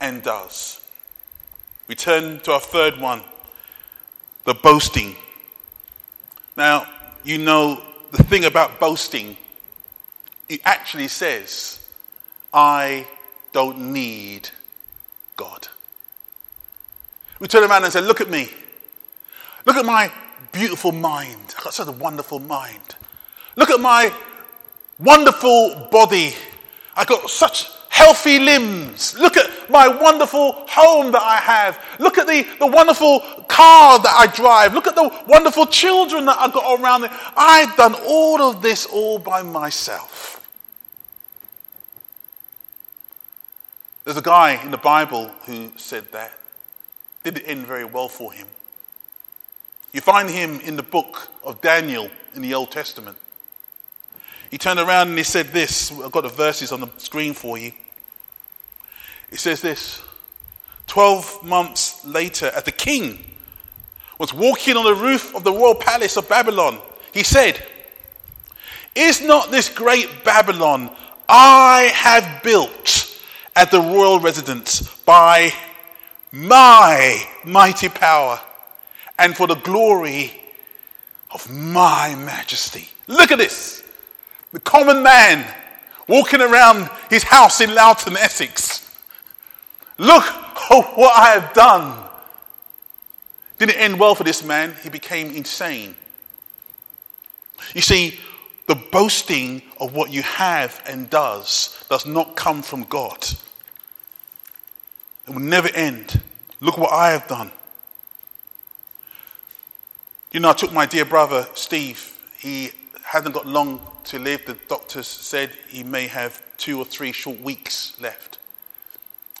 and 0.00 0.22
does. 0.22 0.80
We 1.88 1.94
turn 1.94 2.40
to 2.40 2.52
our 2.52 2.60
third 2.60 2.98
one 2.98 3.22
the 4.44 4.54
boasting. 4.54 5.14
Now, 6.56 6.86
you 7.22 7.38
know 7.38 7.80
the 8.10 8.22
thing 8.22 8.44
about 8.44 8.80
boasting, 8.80 9.36
it 10.48 10.60
actually 10.64 11.08
says, 11.08 11.78
I 12.52 13.06
don't 13.52 13.92
need 13.92 14.50
God. 15.36 15.68
We 17.38 17.48
turn 17.48 17.68
around 17.68 17.84
and 17.84 17.92
say, 17.92 18.00
Look 18.00 18.20
at 18.20 18.30
me. 18.30 18.48
Look 19.64 19.76
at 19.76 19.84
my 19.84 20.10
beautiful 20.52 20.92
mind. 20.92 21.54
I've 21.56 21.64
got 21.64 21.74
such 21.74 21.88
a 21.88 21.92
wonderful 21.92 22.38
mind. 22.38 22.96
Look 23.56 23.70
at 23.70 23.80
my 23.80 24.12
wonderful 24.98 25.88
body. 25.90 26.34
I've 26.96 27.06
got 27.06 27.28
such 27.30 27.68
healthy 27.88 28.38
limbs. 28.38 29.16
Look 29.18 29.36
at 29.36 29.70
my 29.70 29.86
wonderful 29.86 30.52
home 30.68 31.12
that 31.12 31.22
I 31.22 31.36
have. 31.36 31.78
Look 31.98 32.18
at 32.18 32.26
the, 32.26 32.46
the 32.58 32.66
wonderful 32.66 33.20
car 33.48 33.98
that 33.98 34.14
I 34.18 34.26
drive. 34.34 34.74
Look 34.74 34.86
at 34.86 34.94
the 34.94 35.12
wonderful 35.26 35.66
children 35.66 36.24
that 36.26 36.38
I've 36.38 36.52
got 36.52 36.80
around 36.80 37.02
me. 37.02 37.08
I've 37.36 37.76
done 37.76 37.94
all 38.06 38.40
of 38.40 38.62
this 38.62 38.86
all 38.86 39.18
by 39.18 39.42
myself. 39.42 40.41
There's 44.04 44.16
a 44.16 44.22
guy 44.22 44.62
in 44.64 44.70
the 44.70 44.78
Bible 44.78 45.28
who 45.46 45.70
said 45.76 46.10
that. 46.12 46.32
Didn't 47.22 47.44
end 47.44 47.66
very 47.66 47.84
well 47.84 48.08
for 48.08 48.32
him. 48.32 48.48
You 49.92 50.00
find 50.00 50.28
him 50.28 50.58
in 50.60 50.76
the 50.76 50.82
book 50.82 51.28
of 51.44 51.60
Daniel 51.60 52.10
in 52.34 52.42
the 52.42 52.54
Old 52.54 52.70
Testament. 52.70 53.16
He 54.50 54.58
turned 54.58 54.80
around 54.80 55.08
and 55.08 55.18
he 55.18 55.24
said 55.24 55.46
this. 55.48 55.92
I've 55.92 56.10
got 56.10 56.22
the 56.22 56.30
verses 56.30 56.72
on 56.72 56.80
the 56.80 56.90
screen 56.98 57.32
for 57.32 57.56
you. 57.56 57.72
It 59.30 59.38
says 59.38 59.60
this 59.60 60.02
12 60.88 61.44
months 61.44 62.04
later, 62.04 62.50
as 62.54 62.64
the 62.64 62.72
king 62.72 63.18
was 64.18 64.34
walking 64.34 64.76
on 64.76 64.84
the 64.84 64.94
roof 64.94 65.34
of 65.34 65.44
the 65.44 65.52
royal 65.52 65.74
palace 65.74 66.16
of 66.16 66.28
Babylon, 66.28 66.78
he 67.14 67.22
said, 67.22 67.62
Is 68.94 69.22
not 69.22 69.50
this 69.50 69.68
great 69.68 70.08
Babylon 70.24 70.90
I 71.28 71.90
have 71.94 72.42
built 72.42 73.11
at 73.54 73.70
the 73.70 73.80
royal 73.80 74.20
residence 74.20 74.94
by 75.04 75.52
my 76.32 77.22
mighty 77.44 77.88
power 77.88 78.40
and 79.18 79.36
for 79.36 79.46
the 79.46 79.56
glory 79.56 80.32
of 81.30 81.50
my 81.50 82.14
majesty? 82.14 82.88
Look 83.06 83.30
at 83.30 83.38
this. 83.38 83.82
The 84.52 84.60
common 84.60 85.02
man 85.02 85.46
walking 86.08 86.40
around 86.40 86.90
his 87.10 87.22
house 87.22 87.60
in 87.60 87.74
Loughton, 87.74 88.16
Essex 88.16 88.82
Look 89.98 90.24
what 90.68 91.16
I 91.16 91.38
have 91.38 91.54
done. 91.54 91.96
Didn't 93.58 93.76
end 93.76 94.00
well 94.00 94.14
for 94.14 94.24
this 94.24 94.42
man. 94.42 94.74
He 94.82 94.88
became 94.88 95.30
insane. 95.30 95.94
You 97.74 97.82
see, 97.82 98.18
the 98.72 98.80
boasting 98.90 99.60
of 99.80 99.94
what 99.94 100.10
you 100.10 100.22
have 100.22 100.82
and 100.86 101.10
does 101.10 101.84
does 101.90 102.06
not 102.06 102.36
come 102.36 102.62
from 102.62 102.84
God. 102.84 103.22
It 105.28 105.34
will 105.34 105.40
never 105.40 105.68
end. 105.74 106.18
Look 106.62 106.78
what 106.78 106.90
I 106.90 107.10
have 107.10 107.28
done. 107.28 107.50
You 110.32 110.40
know, 110.40 110.48
I 110.48 110.54
took 110.54 110.72
my 110.72 110.86
dear 110.86 111.04
brother 111.04 111.46
Steve. 111.52 112.18
He 112.38 112.70
hasn't 113.04 113.34
got 113.34 113.46
long 113.46 113.78
to 114.04 114.18
live. 114.18 114.46
The 114.46 114.54
doctors 114.68 115.06
said 115.06 115.50
he 115.68 115.82
may 115.82 116.06
have 116.06 116.42
two 116.56 116.78
or 116.78 116.86
three 116.86 117.12
short 117.12 117.42
weeks 117.42 118.00
left. 118.00 118.38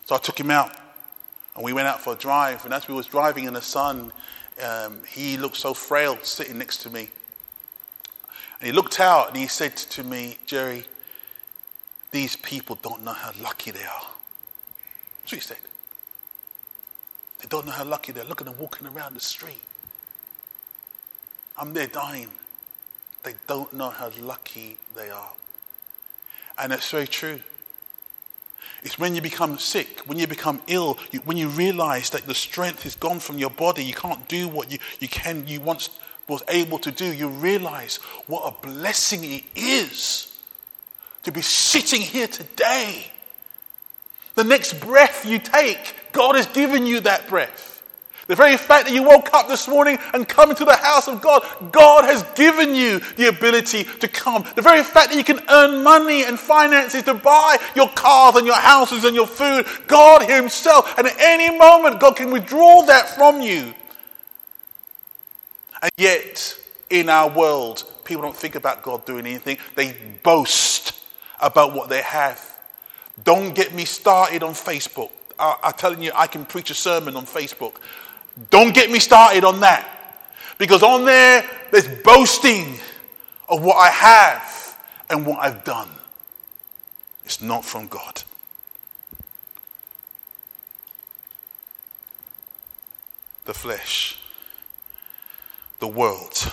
So 0.04 0.14
I 0.14 0.18
took 0.18 0.38
him 0.38 0.50
out 0.50 0.76
and 1.54 1.64
we 1.64 1.72
went 1.72 1.88
out 1.88 2.02
for 2.02 2.12
a 2.12 2.16
drive. 2.16 2.66
And 2.66 2.74
as 2.74 2.86
we 2.86 2.92
was 2.92 3.06
driving 3.06 3.44
in 3.44 3.54
the 3.54 3.62
sun, 3.62 4.12
um, 4.62 4.98
he 5.08 5.38
looked 5.38 5.56
so 5.56 5.72
frail 5.72 6.18
sitting 6.22 6.58
next 6.58 6.82
to 6.82 6.90
me. 6.90 7.08
And 8.62 8.68
he 8.68 8.72
looked 8.72 9.00
out 9.00 9.26
and 9.26 9.36
he 9.36 9.48
said 9.48 9.76
to 9.76 10.04
me, 10.04 10.38
Jerry, 10.46 10.84
these 12.12 12.36
people 12.36 12.78
don't 12.80 13.02
know 13.02 13.12
how 13.12 13.32
lucky 13.42 13.72
they 13.72 13.82
are. 13.82 14.06
That's 15.24 15.32
what 15.32 15.32
he 15.32 15.40
said. 15.40 15.56
They 17.40 17.48
don't 17.48 17.66
know 17.66 17.72
how 17.72 17.82
lucky 17.82 18.12
they 18.12 18.20
are. 18.20 18.24
Look 18.24 18.40
at 18.40 18.46
them 18.46 18.54
walking 18.60 18.86
around 18.86 19.14
the 19.14 19.20
street. 19.20 19.58
I'm 21.58 21.74
there 21.74 21.88
dying. 21.88 22.28
They 23.24 23.34
don't 23.48 23.72
know 23.72 23.90
how 23.90 24.12
lucky 24.20 24.76
they 24.94 25.10
are. 25.10 25.32
And 26.56 26.70
that's 26.70 26.88
very 26.88 27.08
true. 27.08 27.40
It's 28.84 28.96
when 28.96 29.16
you 29.16 29.22
become 29.22 29.58
sick, 29.58 30.02
when 30.06 30.20
you 30.20 30.28
become 30.28 30.62
ill, 30.68 30.98
you, 31.10 31.18
when 31.24 31.36
you 31.36 31.48
realize 31.48 32.10
that 32.10 32.28
the 32.28 32.34
strength 32.34 32.86
is 32.86 32.94
gone 32.94 33.18
from 33.18 33.38
your 33.38 33.50
body, 33.50 33.84
you 33.84 33.94
can't 33.94 34.28
do 34.28 34.46
what 34.46 34.70
you, 34.70 34.78
you 35.00 35.08
can, 35.08 35.48
you 35.48 35.60
once 35.60 35.98
was 36.32 36.42
able 36.48 36.78
to 36.80 36.90
do, 36.90 37.04
you 37.04 37.28
realize 37.28 37.96
what 38.26 38.42
a 38.42 38.66
blessing 38.66 39.22
it 39.24 39.44
is 39.54 40.38
to 41.22 41.30
be 41.30 41.42
sitting 41.42 42.00
here 42.00 42.26
today. 42.26 43.06
The 44.34 44.44
next 44.44 44.80
breath 44.80 45.26
you 45.26 45.38
take, 45.38 45.94
God 46.12 46.36
has 46.36 46.46
given 46.46 46.86
you 46.86 47.00
that 47.00 47.28
breath. 47.28 47.68
The 48.28 48.36
very 48.36 48.56
fact 48.56 48.86
that 48.86 48.94
you 48.94 49.02
woke 49.02 49.34
up 49.34 49.48
this 49.48 49.68
morning 49.68 49.98
and 50.14 50.26
come 50.26 50.50
into 50.50 50.64
the 50.64 50.76
house 50.76 51.08
of 51.08 51.20
God, 51.20 51.44
God 51.70 52.04
has 52.04 52.22
given 52.34 52.74
you 52.74 53.00
the 53.16 53.28
ability 53.28 53.84
to 53.84 54.08
come. 54.08 54.44
The 54.54 54.62
very 54.62 54.82
fact 54.82 55.10
that 55.10 55.18
you 55.18 55.24
can 55.24 55.40
earn 55.50 55.82
money 55.82 56.24
and 56.24 56.38
finances 56.38 57.02
to 57.02 57.14
buy 57.14 57.58
your 57.74 57.88
cars 57.90 58.36
and 58.36 58.46
your 58.46 58.56
houses 58.56 59.04
and 59.04 59.14
your 59.14 59.26
food, 59.26 59.66
God 59.86 60.22
Himself, 60.22 60.96
and 60.98 61.08
at 61.08 61.16
any 61.18 61.56
moment, 61.58 62.00
God 62.00 62.16
can 62.16 62.30
withdraw 62.30 62.82
that 62.86 63.08
from 63.10 63.42
you. 63.42 63.74
And 65.82 65.90
yet, 65.96 66.56
in 66.90 67.08
our 67.08 67.28
world, 67.28 67.84
people 68.04 68.22
don't 68.22 68.36
think 68.36 68.54
about 68.54 68.82
God 68.82 69.04
doing 69.04 69.26
anything, 69.26 69.58
they 69.74 69.94
boast 70.22 70.94
about 71.40 71.74
what 71.74 71.88
they 71.88 72.02
have. 72.02 72.48
Don't 73.24 73.54
get 73.54 73.74
me 73.74 73.84
started 73.84 74.42
on 74.42 74.54
Facebook. 74.54 75.10
I, 75.38 75.56
I'm 75.64 75.72
telling 75.72 76.02
you, 76.02 76.12
I 76.14 76.26
can 76.26 76.44
preach 76.46 76.70
a 76.70 76.74
sermon 76.74 77.16
on 77.16 77.26
Facebook 77.26 77.74
don't 78.50 78.74
get 78.74 78.90
me 78.90 78.98
started 78.98 79.44
on 79.44 79.60
that. 79.60 79.88
Because 80.58 80.82
on 80.82 81.04
there, 81.04 81.44
there's 81.70 81.88
boasting 81.88 82.78
of 83.48 83.62
what 83.62 83.76
I 83.76 83.88
have 83.88 84.78
and 85.10 85.26
what 85.26 85.40
I've 85.40 85.64
done. 85.64 85.88
It's 87.24 87.40
not 87.40 87.64
from 87.64 87.88
God. 87.88 88.22
The 93.44 93.54
flesh, 93.54 94.18
the 95.82 95.88
world. 95.88 96.52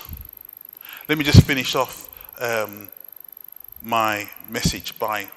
Let 1.07 1.19
me 1.19 1.23
just 1.23 1.43
finish 1.43 1.75
off 1.75 2.09
um, 2.41 2.89
my 3.83 4.27
message 4.49 4.97
by 4.97 5.27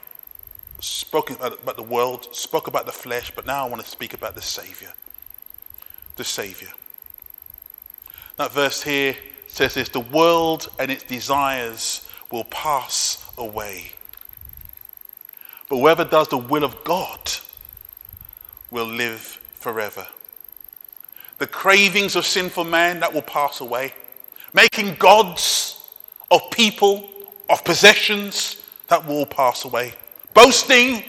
spoken 0.80 1.36
about 1.36 1.76
the 1.76 1.82
world, 1.82 2.34
spoke 2.34 2.68
about 2.68 2.86
the 2.86 2.92
flesh, 2.92 3.30
but 3.36 3.44
now 3.44 3.66
I 3.66 3.68
want 3.68 3.82
to 3.82 3.88
speak 3.88 4.14
about 4.14 4.34
the 4.34 4.40
Savior 4.40 4.94
the 6.16 6.24
Savior. 6.24 6.70
That 8.38 8.52
verse 8.52 8.82
here 8.82 9.14
says 9.46 9.74
this 9.74 9.90
the 9.90 10.00
world 10.00 10.70
and 10.78 10.90
its 10.90 11.04
desires 11.04 12.08
will 12.30 12.44
pass 12.44 13.30
away. 13.36 13.92
But 15.68 15.76
whoever 15.76 16.06
does 16.06 16.28
the 16.28 16.38
will 16.38 16.64
of 16.64 16.82
God 16.82 17.20
will 18.70 18.86
live 18.86 19.20
forever. 19.52 20.06
The 21.42 21.48
cravings 21.48 22.14
of 22.14 22.24
sinful 22.24 22.62
man 22.62 23.00
that 23.00 23.12
will 23.12 23.22
pass 23.22 23.60
away. 23.60 23.92
Making 24.52 24.94
gods 24.94 25.90
of 26.30 26.40
people, 26.52 27.10
of 27.50 27.64
possessions 27.64 28.62
that 28.86 29.04
will 29.04 29.26
pass 29.26 29.64
away. 29.64 29.94
Boasting 30.34 31.02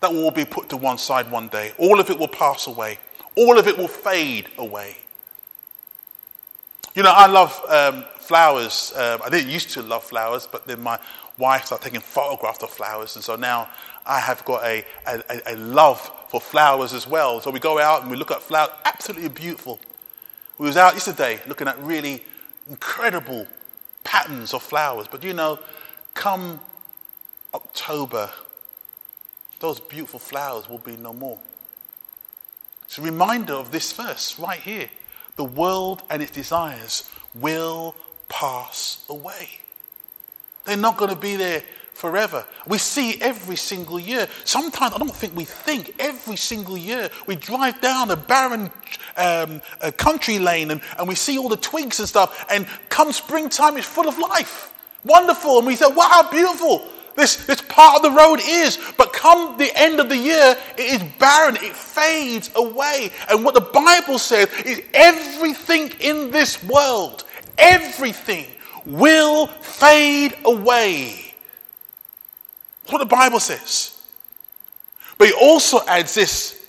that 0.00 0.12
will 0.12 0.30
be 0.30 0.44
put 0.44 0.68
to 0.68 0.76
one 0.76 0.96
side 0.96 1.28
one 1.28 1.48
day. 1.48 1.72
All 1.76 1.98
of 1.98 2.08
it 2.08 2.16
will 2.16 2.28
pass 2.28 2.68
away 2.68 2.98
all 3.38 3.56
of 3.56 3.68
it 3.68 3.78
will 3.78 3.88
fade 3.88 4.48
away. 4.58 4.96
You 6.94 7.04
know, 7.04 7.12
I 7.12 7.28
love 7.28 7.62
um, 7.68 8.04
flowers. 8.18 8.92
Um, 8.96 9.20
I 9.24 9.30
didn't 9.30 9.50
used 9.50 9.70
to 9.70 9.82
love 9.82 10.02
flowers, 10.02 10.48
but 10.50 10.66
then 10.66 10.80
my 10.80 10.98
wife 11.38 11.66
started 11.66 11.84
taking 11.84 12.00
photographs 12.00 12.64
of 12.64 12.70
flowers, 12.70 13.14
and 13.14 13.24
so 13.24 13.36
now 13.36 13.68
I 14.08 14.20
have 14.20 14.44
got 14.44 14.64
a, 14.64 14.84
a, 15.06 15.22
a 15.46 15.56
love 15.56 16.10
for 16.28 16.40
flowers 16.40 16.94
as 16.94 17.06
well. 17.06 17.40
So 17.40 17.50
we 17.50 17.60
go 17.60 17.78
out 17.78 18.02
and 18.02 18.10
we 18.10 18.16
look 18.16 18.30
at 18.30 18.42
flowers, 18.42 18.70
absolutely 18.84 19.28
beautiful. 19.28 19.78
We 20.56 20.66
was 20.66 20.76
out 20.76 20.94
yesterday 20.94 21.40
looking 21.46 21.68
at 21.68 21.78
really 21.78 22.24
incredible 22.68 23.46
patterns 24.04 24.54
of 24.54 24.62
flowers. 24.62 25.06
But 25.08 25.22
you 25.22 25.34
know, 25.34 25.58
come 26.14 26.58
October, 27.52 28.30
those 29.60 29.78
beautiful 29.78 30.18
flowers 30.18 30.68
will 30.68 30.78
be 30.78 30.96
no 30.96 31.12
more. 31.12 31.38
It's 32.84 32.98
a 32.98 33.02
reminder 33.02 33.52
of 33.52 33.70
this 33.70 33.92
verse 33.92 34.38
right 34.38 34.60
here. 34.60 34.88
The 35.36 35.44
world 35.44 36.02
and 36.10 36.22
its 36.22 36.32
desires 36.32 37.10
will 37.34 37.94
pass 38.28 39.04
away. 39.08 39.48
They're 40.64 40.76
not 40.76 40.96
going 40.96 41.10
to 41.10 41.16
be 41.16 41.36
there 41.36 41.62
forever. 41.98 42.44
We 42.68 42.78
see 42.78 43.20
every 43.20 43.56
single 43.56 43.98
year. 43.98 44.28
Sometimes 44.44 44.94
I 44.94 44.98
don't 44.98 45.14
think 45.14 45.34
we 45.34 45.44
think 45.44 45.96
every 45.98 46.36
single 46.36 46.78
year. 46.78 47.10
We 47.26 47.34
drive 47.34 47.80
down 47.80 48.12
a 48.12 48.16
barren 48.16 48.70
um, 49.16 49.60
a 49.80 49.90
country 49.90 50.38
lane 50.38 50.70
and, 50.70 50.80
and 50.96 51.08
we 51.08 51.16
see 51.16 51.38
all 51.38 51.48
the 51.48 51.56
twigs 51.56 51.98
and 51.98 52.08
stuff, 52.08 52.46
and 52.50 52.68
come 52.88 53.10
springtime, 53.12 53.76
it's 53.76 53.86
full 53.86 54.08
of 54.08 54.16
life. 54.16 54.72
Wonderful. 55.04 55.58
And 55.58 55.66
we 55.66 55.74
say, 55.74 55.88
wow, 55.88 56.28
beautiful. 56.30 56.86
This, 57.16 57.44
this 57.46 57.60
part 57.62 57.96
of 57.96 58.02
the 58.02 58.12
road 58.12 58.38
is. 58.44 58.78
But 58.96 59.12
come 59.12 59.58
the 59.58 59.72
end 59.74 59.98
of 59.98 60.08
the 60.08 60.16
year, 60.16 60.56
it 60.76 61.02
is 61.02 61.02
barren. 61.18 61.56
It 61.56 61.74
fades 61.74 62.48
away. 62.54 63.10
And 63.28 63.44
what 63.44 63.54
the 63.54 63.60
Bible 63.60 64.20
says 64.20 64.48
is 64.64 64.82
everything 64.94 65.90
in 65.98 66.30
this 66.30 66.62
world, 66.62 67.24
everything 67.58 68.46
will 68.86 69.48
fade 69.48 70.36
away. 70.44 71.27
That's 72.88 72.94
what 72.94 73.00
the 73.00 73.16
Bible 73.16 73.38
says. 73.38 74.02
But 75.18 75.28
he 75.28 75.34
also 75.34 75.84
adds 75.86 76.14
this 76.14 76.66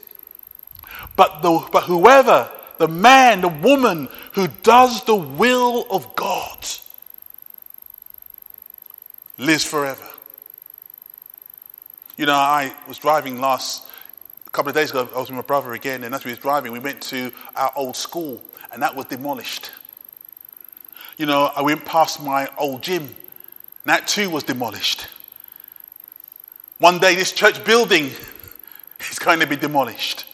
but, 1.15 1.41
the, 1.41 1.65
but 1.71 1.83
whoever, 1.83 2.51
the 2.77 2.89
man, 2.89 3.39
the 3.39 3.47
woman 3.47 4.09
who 4.33 4.47
does 4.63 5.05
the 5.05 5.15
will 5.15 5.85
of 5.89 6.13
God, 6.17 6.57
lives 9.37 9.63
forever. 9.63 10.03
You 12.17 12.25
know, 12.25 12.33
I 12.33 12.73
was 12.85 12.97
driving 12.97 13.39
last 13.39 13.85
a 14.45 14.49
couple 14.49 14.69
of 14.69 14.75
days 14.75 14.89
ago. 14.89 15.07
I 15.15 15.19
was 15.19 15.29
with 15.29 15.37
my 15.37 15.41
brother 15.41 15.71
again, 15.73 16.03
and 16.03 16.13
as 16.13 16.25
we 16.25 16.31
was 16.31 16.39
driving, 16.39 16.73
we 16.73 16.79
went 16.79 17.01
to 17.03 17.31
our 17.55 17.71
old 17.77 17.95
school, 17.95 18.41
and 18.73 18.81
that 18.81 18.93
was 18.93 19.05
demolished. 19.05 19.71
You 21.17 21.27
know, 21.27 21.49
I 21.55 21.61
went 21.61 21.85
past 21.85 22.21
my 22.21 22.49
old 22.57 22.81
gym, 22.81 23.03
and 23.03 23.13
that 23.85 24.05
too 24.05 24.29
was 24.29 24.43
demolished. 24.43 25.07
One 26.79 26.97
day, 26.97 27.13
this 27.15 27.33
church 27.33 27.63
building 27.65 28.05
is 29.11 29.19
going 29.19 29.41
to 29.41 29.47
be 29.47 29.57
demolished. 29.57 30.25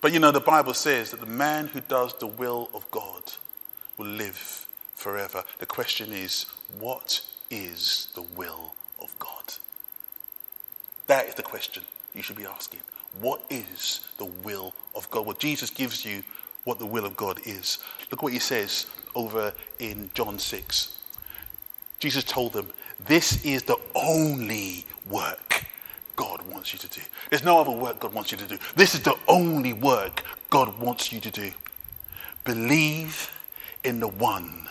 But 0.00 0.12
you 0.12 0.18
know, 0.18 0.32
the 0.32 0.40
Bible 0.40 0.74
says 0.74 1.12
that 1.12 1.20
the 1.20 1.26
man 1.26 1.68
who 1.68 1.80
does 1.80 2.12
the 2.14 2.26
will 2.26 2.68
of 2.74 2.90
God 2.90 3.22
will 3.96 4.06
live 4.06 4.66
forever. 4.94 5.44
The 5.58 5.66
question 5.66 6.12
is, 6.12 6.46
what 6.80 7.22
is 7.48 8.08
the 8.16 8.22
will 8.22 8.74
of 9.00 9.16
God? 9.20 9.54
That 11.06 11.26
is 11.26 11.34
the 11.34 11.44
question 11.44 11.84
you 12.12 12.22
should 12.22 12.36
be 12.36 12.44
asking. 12.44 12.80
What 13.20 13.40
is 13.50 14.08
the 14.18 14.24
will 14.24 14.74
of 14.96 15.08
God? 15.12 15.26
Well, 15.26 15.36
Jesus 15.36 15.70
gives 15.70 16.04
you 16.04 16.24
what 16.64 16.80
the 16.80 16.86
will 16.86 17.06
of 17.06 17.16
God 17.16 17.38
is. 17.46 17.78
Look 18.10 18.22
what 18.22 18.32
he 18.32 18.40
says 18.40 18.86
over 19.14 19.52
in 19.78 20.10
John 20.12 20.40
6. 20.40 21.00
Jesus 22.00 22.24
told 22.24 22.52
them, 22.52 22.68
This 23.00 23.44
is 23.44 23.62
the 23.62 23.78
only 23.94 24.84
work 25.10 25.64
God 26.16 26.42
wants 26.50 26.72
you 26.72 26.78
to 26.78 26.88
do. 26.88 27.02
There's 27.30 27.44
no 27.44 27.60
other 27.60 27.70
work 27.70 28.00
God 28.00 28.14
wants 28.14 28.32
you 28.32 28.38
to 28.38 28.46
do. 28.46 28.58
This 28.74 28.94
is 28.94 29.02
the 29.02 29.16
only 29.28 29.72
work 29.72 30.24
God 30.50 30.78
wants 30.78 31.12
you 31.12 31.20
to 31.20 31.30
do. 31.30 31.52
Believe 32.44 33.32
in 33.84 34.00
the 34.00 34.08
one 34.08 34.68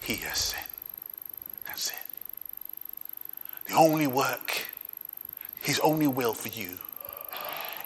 he 0.00 0.16
has 0.16 0.38
sent. 0.38 0.66
That's 1.66 1.90
it. 1.90 1.94
The 3.66 3.74
only 3.74 4.06
work, 4.06 4.66
his 5.62 5.78
only 5.80 6.06
will 6.06 6.34
for 6.34 6.48
you 6.48 6.78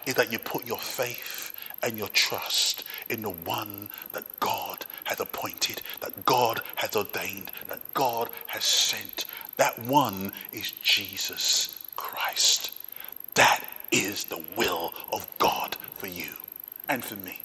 is 0.07 0.15
that 0.15 0.33
you 0.33 0.39
put 0.39 0.67
your 0.67 0.79
faith 0.79 1.53
and 1.83 1.97
your 1.97 2.09
trust 2.09 2.85
in 3.09 3.23
the 3.23 3.31
one 3.31 3.89
that 4.13 4.25
God 4.41 4.85
has 5.05 5.21
appointed, 5.21 5.83
that 6.01 6.25
God 6.25 6.61
has 6.77 6.97
ordained, 6.97 7.51
that 7.69 7.81
God 7.95 8.31
has 8.47 8.65
sent. 8.65 9.27
That 9.59 9.79
one 9.81 10.33
is 10.53 10.73
Jesus 10.83 11.85
Christ. 11.97 12.73
That 13.35 13.63
is 13.93 14.25
the 14.25 14.43
will 14.57 14.95
of 15.13 15.27
God 15.39 15.77
for 15.99 16.07
you 16.07 16.31
and 16.89 17.05
for 17.05 17.17
me. 17.17 17.41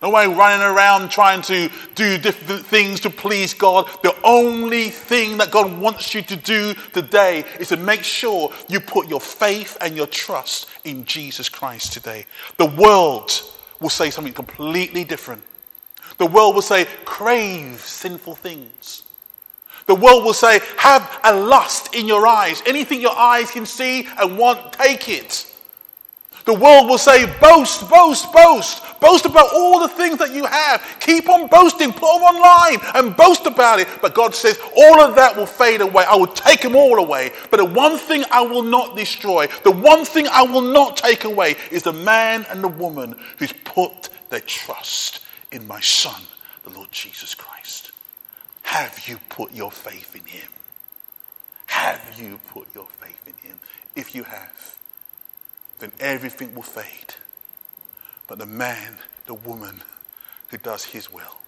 No 0.00 0.10
way 0.10 0.28
running 0.28 0.64
around 0.64 1.10
trying 1.10 1.42
to 1.42 1.68
do 1.96 2.18
different 2.18 2.64
things 2.64 3.00
to 3.00 3.10
please 3.10 3.52
God. 3.52 3.88
The 4.02 4.14
only 4.22 4.90
thing 4.90 5.38
that 5.38 5.50
God 5.50 5.76
wants 5.80 6.14
you 6.14 6.22
to 6.22 6.36
do 6.36 6.74
today 6.92 7.44
is 7.58 7.68
to 7.70 7.76
make 7.76 8.04
sure 8.04 8.52
you 8.68 8.78
put 8.78 9.08
your 9.08 9.20
faith 9.20 9.76
and 9.80 9.96
your 9.96 10.06
trust 10.06 10.68
in 10.84 11.04
Jesus 11.04 11.48
Christ 11.48 11.92
today. 11.92 12.26
The 12.58 12.66
world 12.66 13.42
will 13.80 13.90
say 13.90 14.10
something 14.10 14.32
completely 14.32 15.02
different. 15.02 15.42
The 16.18 16.26
world 16.26 16.54
will 16.54 16.62
say, 16.62 16.86
crave 17.04 17.80
sinful 17.80 18.36
things. 18.36 19.02
The 19.88 19.94
world 19.94 20.22
will 20.22 20.34
say, 20.34 20.60
have 20.76 21.18
a 21.24 21.34
lust 21.34 21.94
in 21.94 22.06
your 22.06 22.26
eyes. 22.26 22.62
Anything 22.66 23.00
your 23.00 23.16
eyes 23.16 23.50
can 23.50 23.64
see 23.64 24.06
and 24.20 24.36
want, 24.38 24.74
take 24.74 25.08
it. 25.08 25.46
The 26.44 26.54
world 26.54 26.88
will 26.88 26.98
say, 26.98 27.26
boast, 27.40 27.90
boast, 27.90 28.32
boast. 28.32 28.82
Boast 29.00 29.24
about 29.24 29.48
all 29.54 29.80
the 29.80 29.88
things 29.88 30.18
that 30.18 30.32
you 30.32 30.44
have. 30.44 30.82
Keep 31.00 31.28
on 31.28 31.46
boasting. 31.46 31.92
Put 31.92 32.00
them 32.00 32.22
online 32.22 32.78
and 32.94 33.16
boast 33.16 33.46
about 33.46 33.80
it. 33.80 33.88
But 34.00 34.14
God 34.14 34.34
says, 34.34 34.58
all 34.76 35.00
of 35.00 35.14
that 35.16 35.36
will 35.36 35.46
fade 35.46 35.80
away. 35.80 36.04
I 36.04 36.16
will 36.16 36.26
take 36.26 36.62
them 36.62 36.76
all 36.76 36.98
away. 36.98 37.32
But 37.50 37.58
the 37.58 37.64
one 37.64 37.98
thing 37.98 38.24
I 38.30 38.42
will 38.42 38.62
not 38.62 38.96
destroy, 38.96 39.46
the 39.64 39.70
one 39.72 40.04
thing 40.04 40.26
I 40.28 40.42
will 40.42 40.62
not 40.62 40.96
take 40.96 41.24
away 41.24 41.56
is 41.70 41.82
the 41.82 41.92
man 41.92 42.46
and 42.50 42.62
the 42.62 42.68
woman 42.68 43.14
who's 43.38 43.52
put 43.64 44.10
their 44.28 44.40
trust 44.40 45.24
in 45.50 45.66
my 45.66 45.80
Son, 45.80 46.20
the 46.64 46.70
Lord 46.70 46.90
Jesus 46.92 47.34
Christ. 47.34 47.57
Have 48.68 49.08
you 49.08 49.18
put 49.30 49.54
your 49.54 49.72
faith 49.72 50.14
in 50.14 50.26
him? 50.26 50.50
Have 51.68 52.20
you 52.20 52.38
put 52.50 52.66
your 52.74 52.86
faith 53.00 53.26
in 53.26 53.48
him? 53.48 53.58
If 53.96 54.14
you 54.14 54.24
have, 54.24 54.76
then 55.78 55.90
everything 55.98 56.54
will 56.54 56.60
fade. 56.60 57.14
But 58.26 58.38
the 58.38 58.44
man, 58.44 58.98
the 59.24 59.32
woman 59.32 59.80
who 60.48 60.58
does 60.58 60.84
his 60.84 61.10
will 61.10 61.38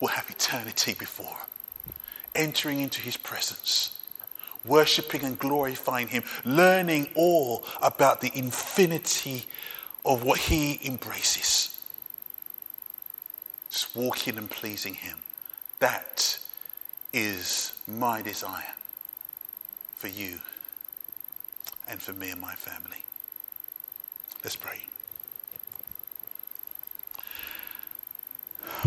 will 0.00 0.08
have 0.08 0.30
eternity 0.30 0.94
before 0.94 1.26
him, 1.26 1.92
entering 2.34 2.80
into 2.80 3.02
his 3.02 3.18
presence, 3.18 4.02
worshipping 4.64 5.24
and 5.24 5.38
glorifying 5.38 6.08
him, 6.08 6.22
learning 6.46 7.10
all 7.14 7.66
about 7.82 8.22
the 8.22 8.30
infinity 8.34 9.44
of 10.06 10.24
what 10.24 10.38
he 10.38 10.80
embraces. 10.86 11.78
Just 13.70 13.94
walking 13.94 14.38
and 14.38 14.48
pleasing 14.48 14.94
him. 14.94 15.18
That 15.78 16.38
is 17.12 17.72
my 17.86 18.22
desire 18.22 18.74
for 19.96 20.08
you 20.08 20.38
and 21.88 22.00
for 22.00 22.12
me 22.12 22.30
and 22.30 22.40
my 22.40 22.54
family. 22.54 23.04
Let's 24.42 24.56
pray. 24.56 24.80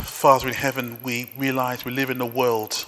Father 0.02 0.48
in 0.48 0.54
heaven, 0.54 1.00
we 1.04 1.32
realize 1.38 1.86
we 1.86 1.92
live 1.92 2.10
in 2.10 2.22
a 2.22 2.26
world. 2.26 2.86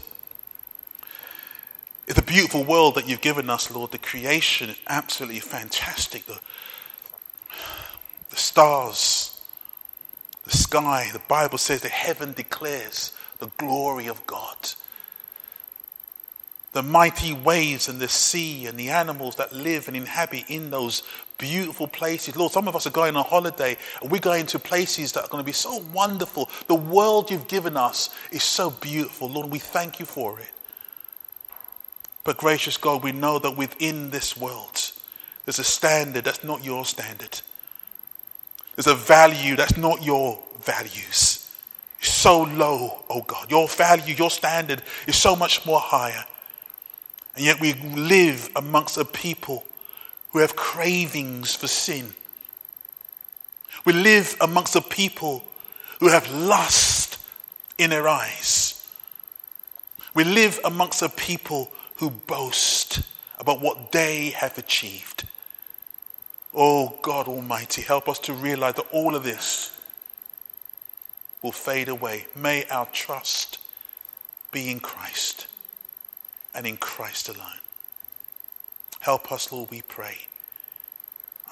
It's 2.07 2.19
a 2.19 2.23
beautiful 2.23 2.63
world 2.63 2.95
that 2.95 3.07
you've 3.07 3.21
given 3.21 3.49
us, 3.49 3.71
Lord. 3.71 3.91
The 3.91 3.97
creation 3.97 4.69
is 4.69 4.79
absolutely 4.87 5.39
fantastic. 5.39 6.25
The, 6.25 6.39
the 8.29 8.35
stars, 8.35 9.41
the 10.43 10.51
sky, 10.51 11.09
the 11.13 11.19
Bible 11.19 11.57
says 11.57 11.81
that 11.81 11.91
heaven 11.91 12.33
declares 12.33 13.13
the 13.41 13.49
glory 13.57 14.07
of 14.07 14.25
God. 14.25 14.55
The 16.71 16.83
mighty 16.83 17.33
waves 17.33 17.89
and 17.89 17.99
the 17.99 18.07
sea 18.07 18.67
and 18.67 18.79
the 18.79 18.91
animals 18.91 19.35
that 19.35 19.51
live 19.51 19.89
and 19.89 19.97
inhabit 19.97 20.45
in 20.47 20.69
those 20.69 21.03
beautiful 21.37 21.87
places. 21.87 22.37
Lord, 22.37 22.53
some 22.53 22.69
of 22.69 22.75
us 22.77 22.87
are 22.87 22.91
going 22.91 23.17
on 23.17 23.25
holiday 23.25 23.75
and 24.01 24.09
we're 24.09 24.19
going 24.19 24.45
to 24.45 24.59
places 24.59 25.11
that 25.13 25.25
are 25.25 25.27
going 25.27 25.43
to 25.43 25.45
be 25.45 25.51
so 25.51 25.83
wonderful. 25.91 26.49
The 26.67 26.75
world 26.75 27.29
you've 27.29 27.49
given 27.49 27.75
us 27.75 28.15
is 28.31 28.43
so 28.43 28.69
beautiful. 28.69 29.27
Lord, 29.27 29.51
we 29.51 29.59
thank 29.59 29.99
you 29.99 30.05
for 30.05 30.39
it. 30.39 30.51
But 32.23 32.37
gracious 32.37 32.77
God, 32.77 33.03
we 33.03 33.11
know 33.11 33.39
that 33.39 33.57
within 33.57 34.11
this 34.11 34.37
world, 34.37 34.91
there's 35.45 35.59
a 35.59 35.63
standard 35.63 36.23
that's 36.23 36.43
not 36.43 36.63
your 36.63 36.85
standard. 36.85 37.41
There's 38.75 38.87
a 38.87 38.95
value 38.95 39.55
that's 39.55 39.75
not 39.75 40.03
your 40.03 40.39
values 40.61 41.40
so 42.07 42.43
low, 42.43 43.03
oh 43.09 43.21
God. 43.21 43.49
Your 43.51 43.67
value, 43.67 44.15
your 44.15 44.31
standard 44.31 44.81
is 45.07 45.15
so 45.15 45.35
much 45.35 45.65
more 45.65 45.79
higher. 45.79 46.25
And 47.35 47.41
And 47.41 47.45
yet 47.45 47.59
we 47.59 47.73
live 47.73 48.49
amongst 48.55 48.97
a 48.97 49.05
people 49.05 49.65
who 50.31 50.39
have 50.39 50.55
cravings 50.55 51.55
for 51.55 51.67
sin. 51.67 52.13
We 53.85 53.93
live 53.93 54.35
amongst 54.41 54.75
a 54.75 54.81
people 54.81 55.43
who 55.99 56.09
have 56.09 56.31
lust 56.31 57.17
in 57.77 57.89
their 57.89 58.07
eyes. 58.07 58.89
We 60.13 60.23
live 60.23 60.59
amongst 60.63 61.01
a 61.01 61.09
people 61.09 61.71
who 61.95 62.09
boast 62.09 63.01
about 63.39 63.61
what 63.61 63.91
they 63.91 64.29
have 64.31 64.57
achieved. 64.57 65.27
Oh 66.53 66.97
God 67.01 67.27
Almighty, 67.27 67.81
help 67.81 68.09
us 68.09 68.19
to 68.19 68.33
realize 68.33 68.75
that 68.75 68.87
all 68.91 69.15
of 69.15 69.23
this 69.23 69.80
will 71.41 71.51
fade 71.51 71.89
away. 71.89 72.25
May 72.35 72.65
our 72.65 72.87
trust 72.87 73.57
be 74.51 74.69
in 74.69 74.79
Christ 74.79 75.47
and 76.53 76.67
in 76.67 76.77
Christ 76.77 77.29
alone. 77.29 77.61
Help 78.99 79.31
us, 79.31 79.51
Lord, 79.51 79.71
we 79.71 79.81
pray. 79.81 80.17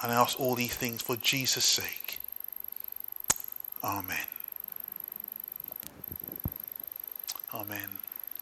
And 0.02 0.12
ask 0.12 0.38
all 0.40 0.54
these 0.54 0.74
things 0.74 1.02
for 1.02 1.16
Jesus' 1.16 1.64
sake. 1.64 2.20
Amen. 3.82 4.26
Amen. 7.52 7.88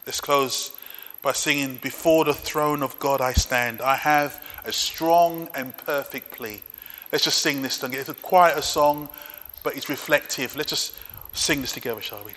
Let's 0.05 0.21
close 0.21 0.77
by 1.21 1.33
singing, 1.33 1.77
Before 1.77 2.23
the 2.23 2.33
throne 2.33 2.81
of 2.83 2.97
God 2.99 3.19
I 3.19 3.33
stand. 3.33 3.81
I 3.81 3.95
have 3.95 4.43
a 4.63 4.71
strong 4.71 5.49
and 5.53 5.75
perfect 5.75 6.31
plea. 6.31 6.61
Let's 7.11 7.23
just 7.23 7.41
sing 7.41 7.61
this 7.61 7.75
song. 7.75 7.93
It's 7.93 8.07
a 8.07 8.13
quieter 8.13 8.61
song, 8.61 9.09
but 9.63 9.75
it's 9.75 9.89
reflective. 9.89 10.55
Let's 10.55 10.69
just 10.69 10.95
sing 11.33 11.61
this 11.61 11.71
together, 11.71 12.01
shall 12.01 12.23
we? 12.25 12.31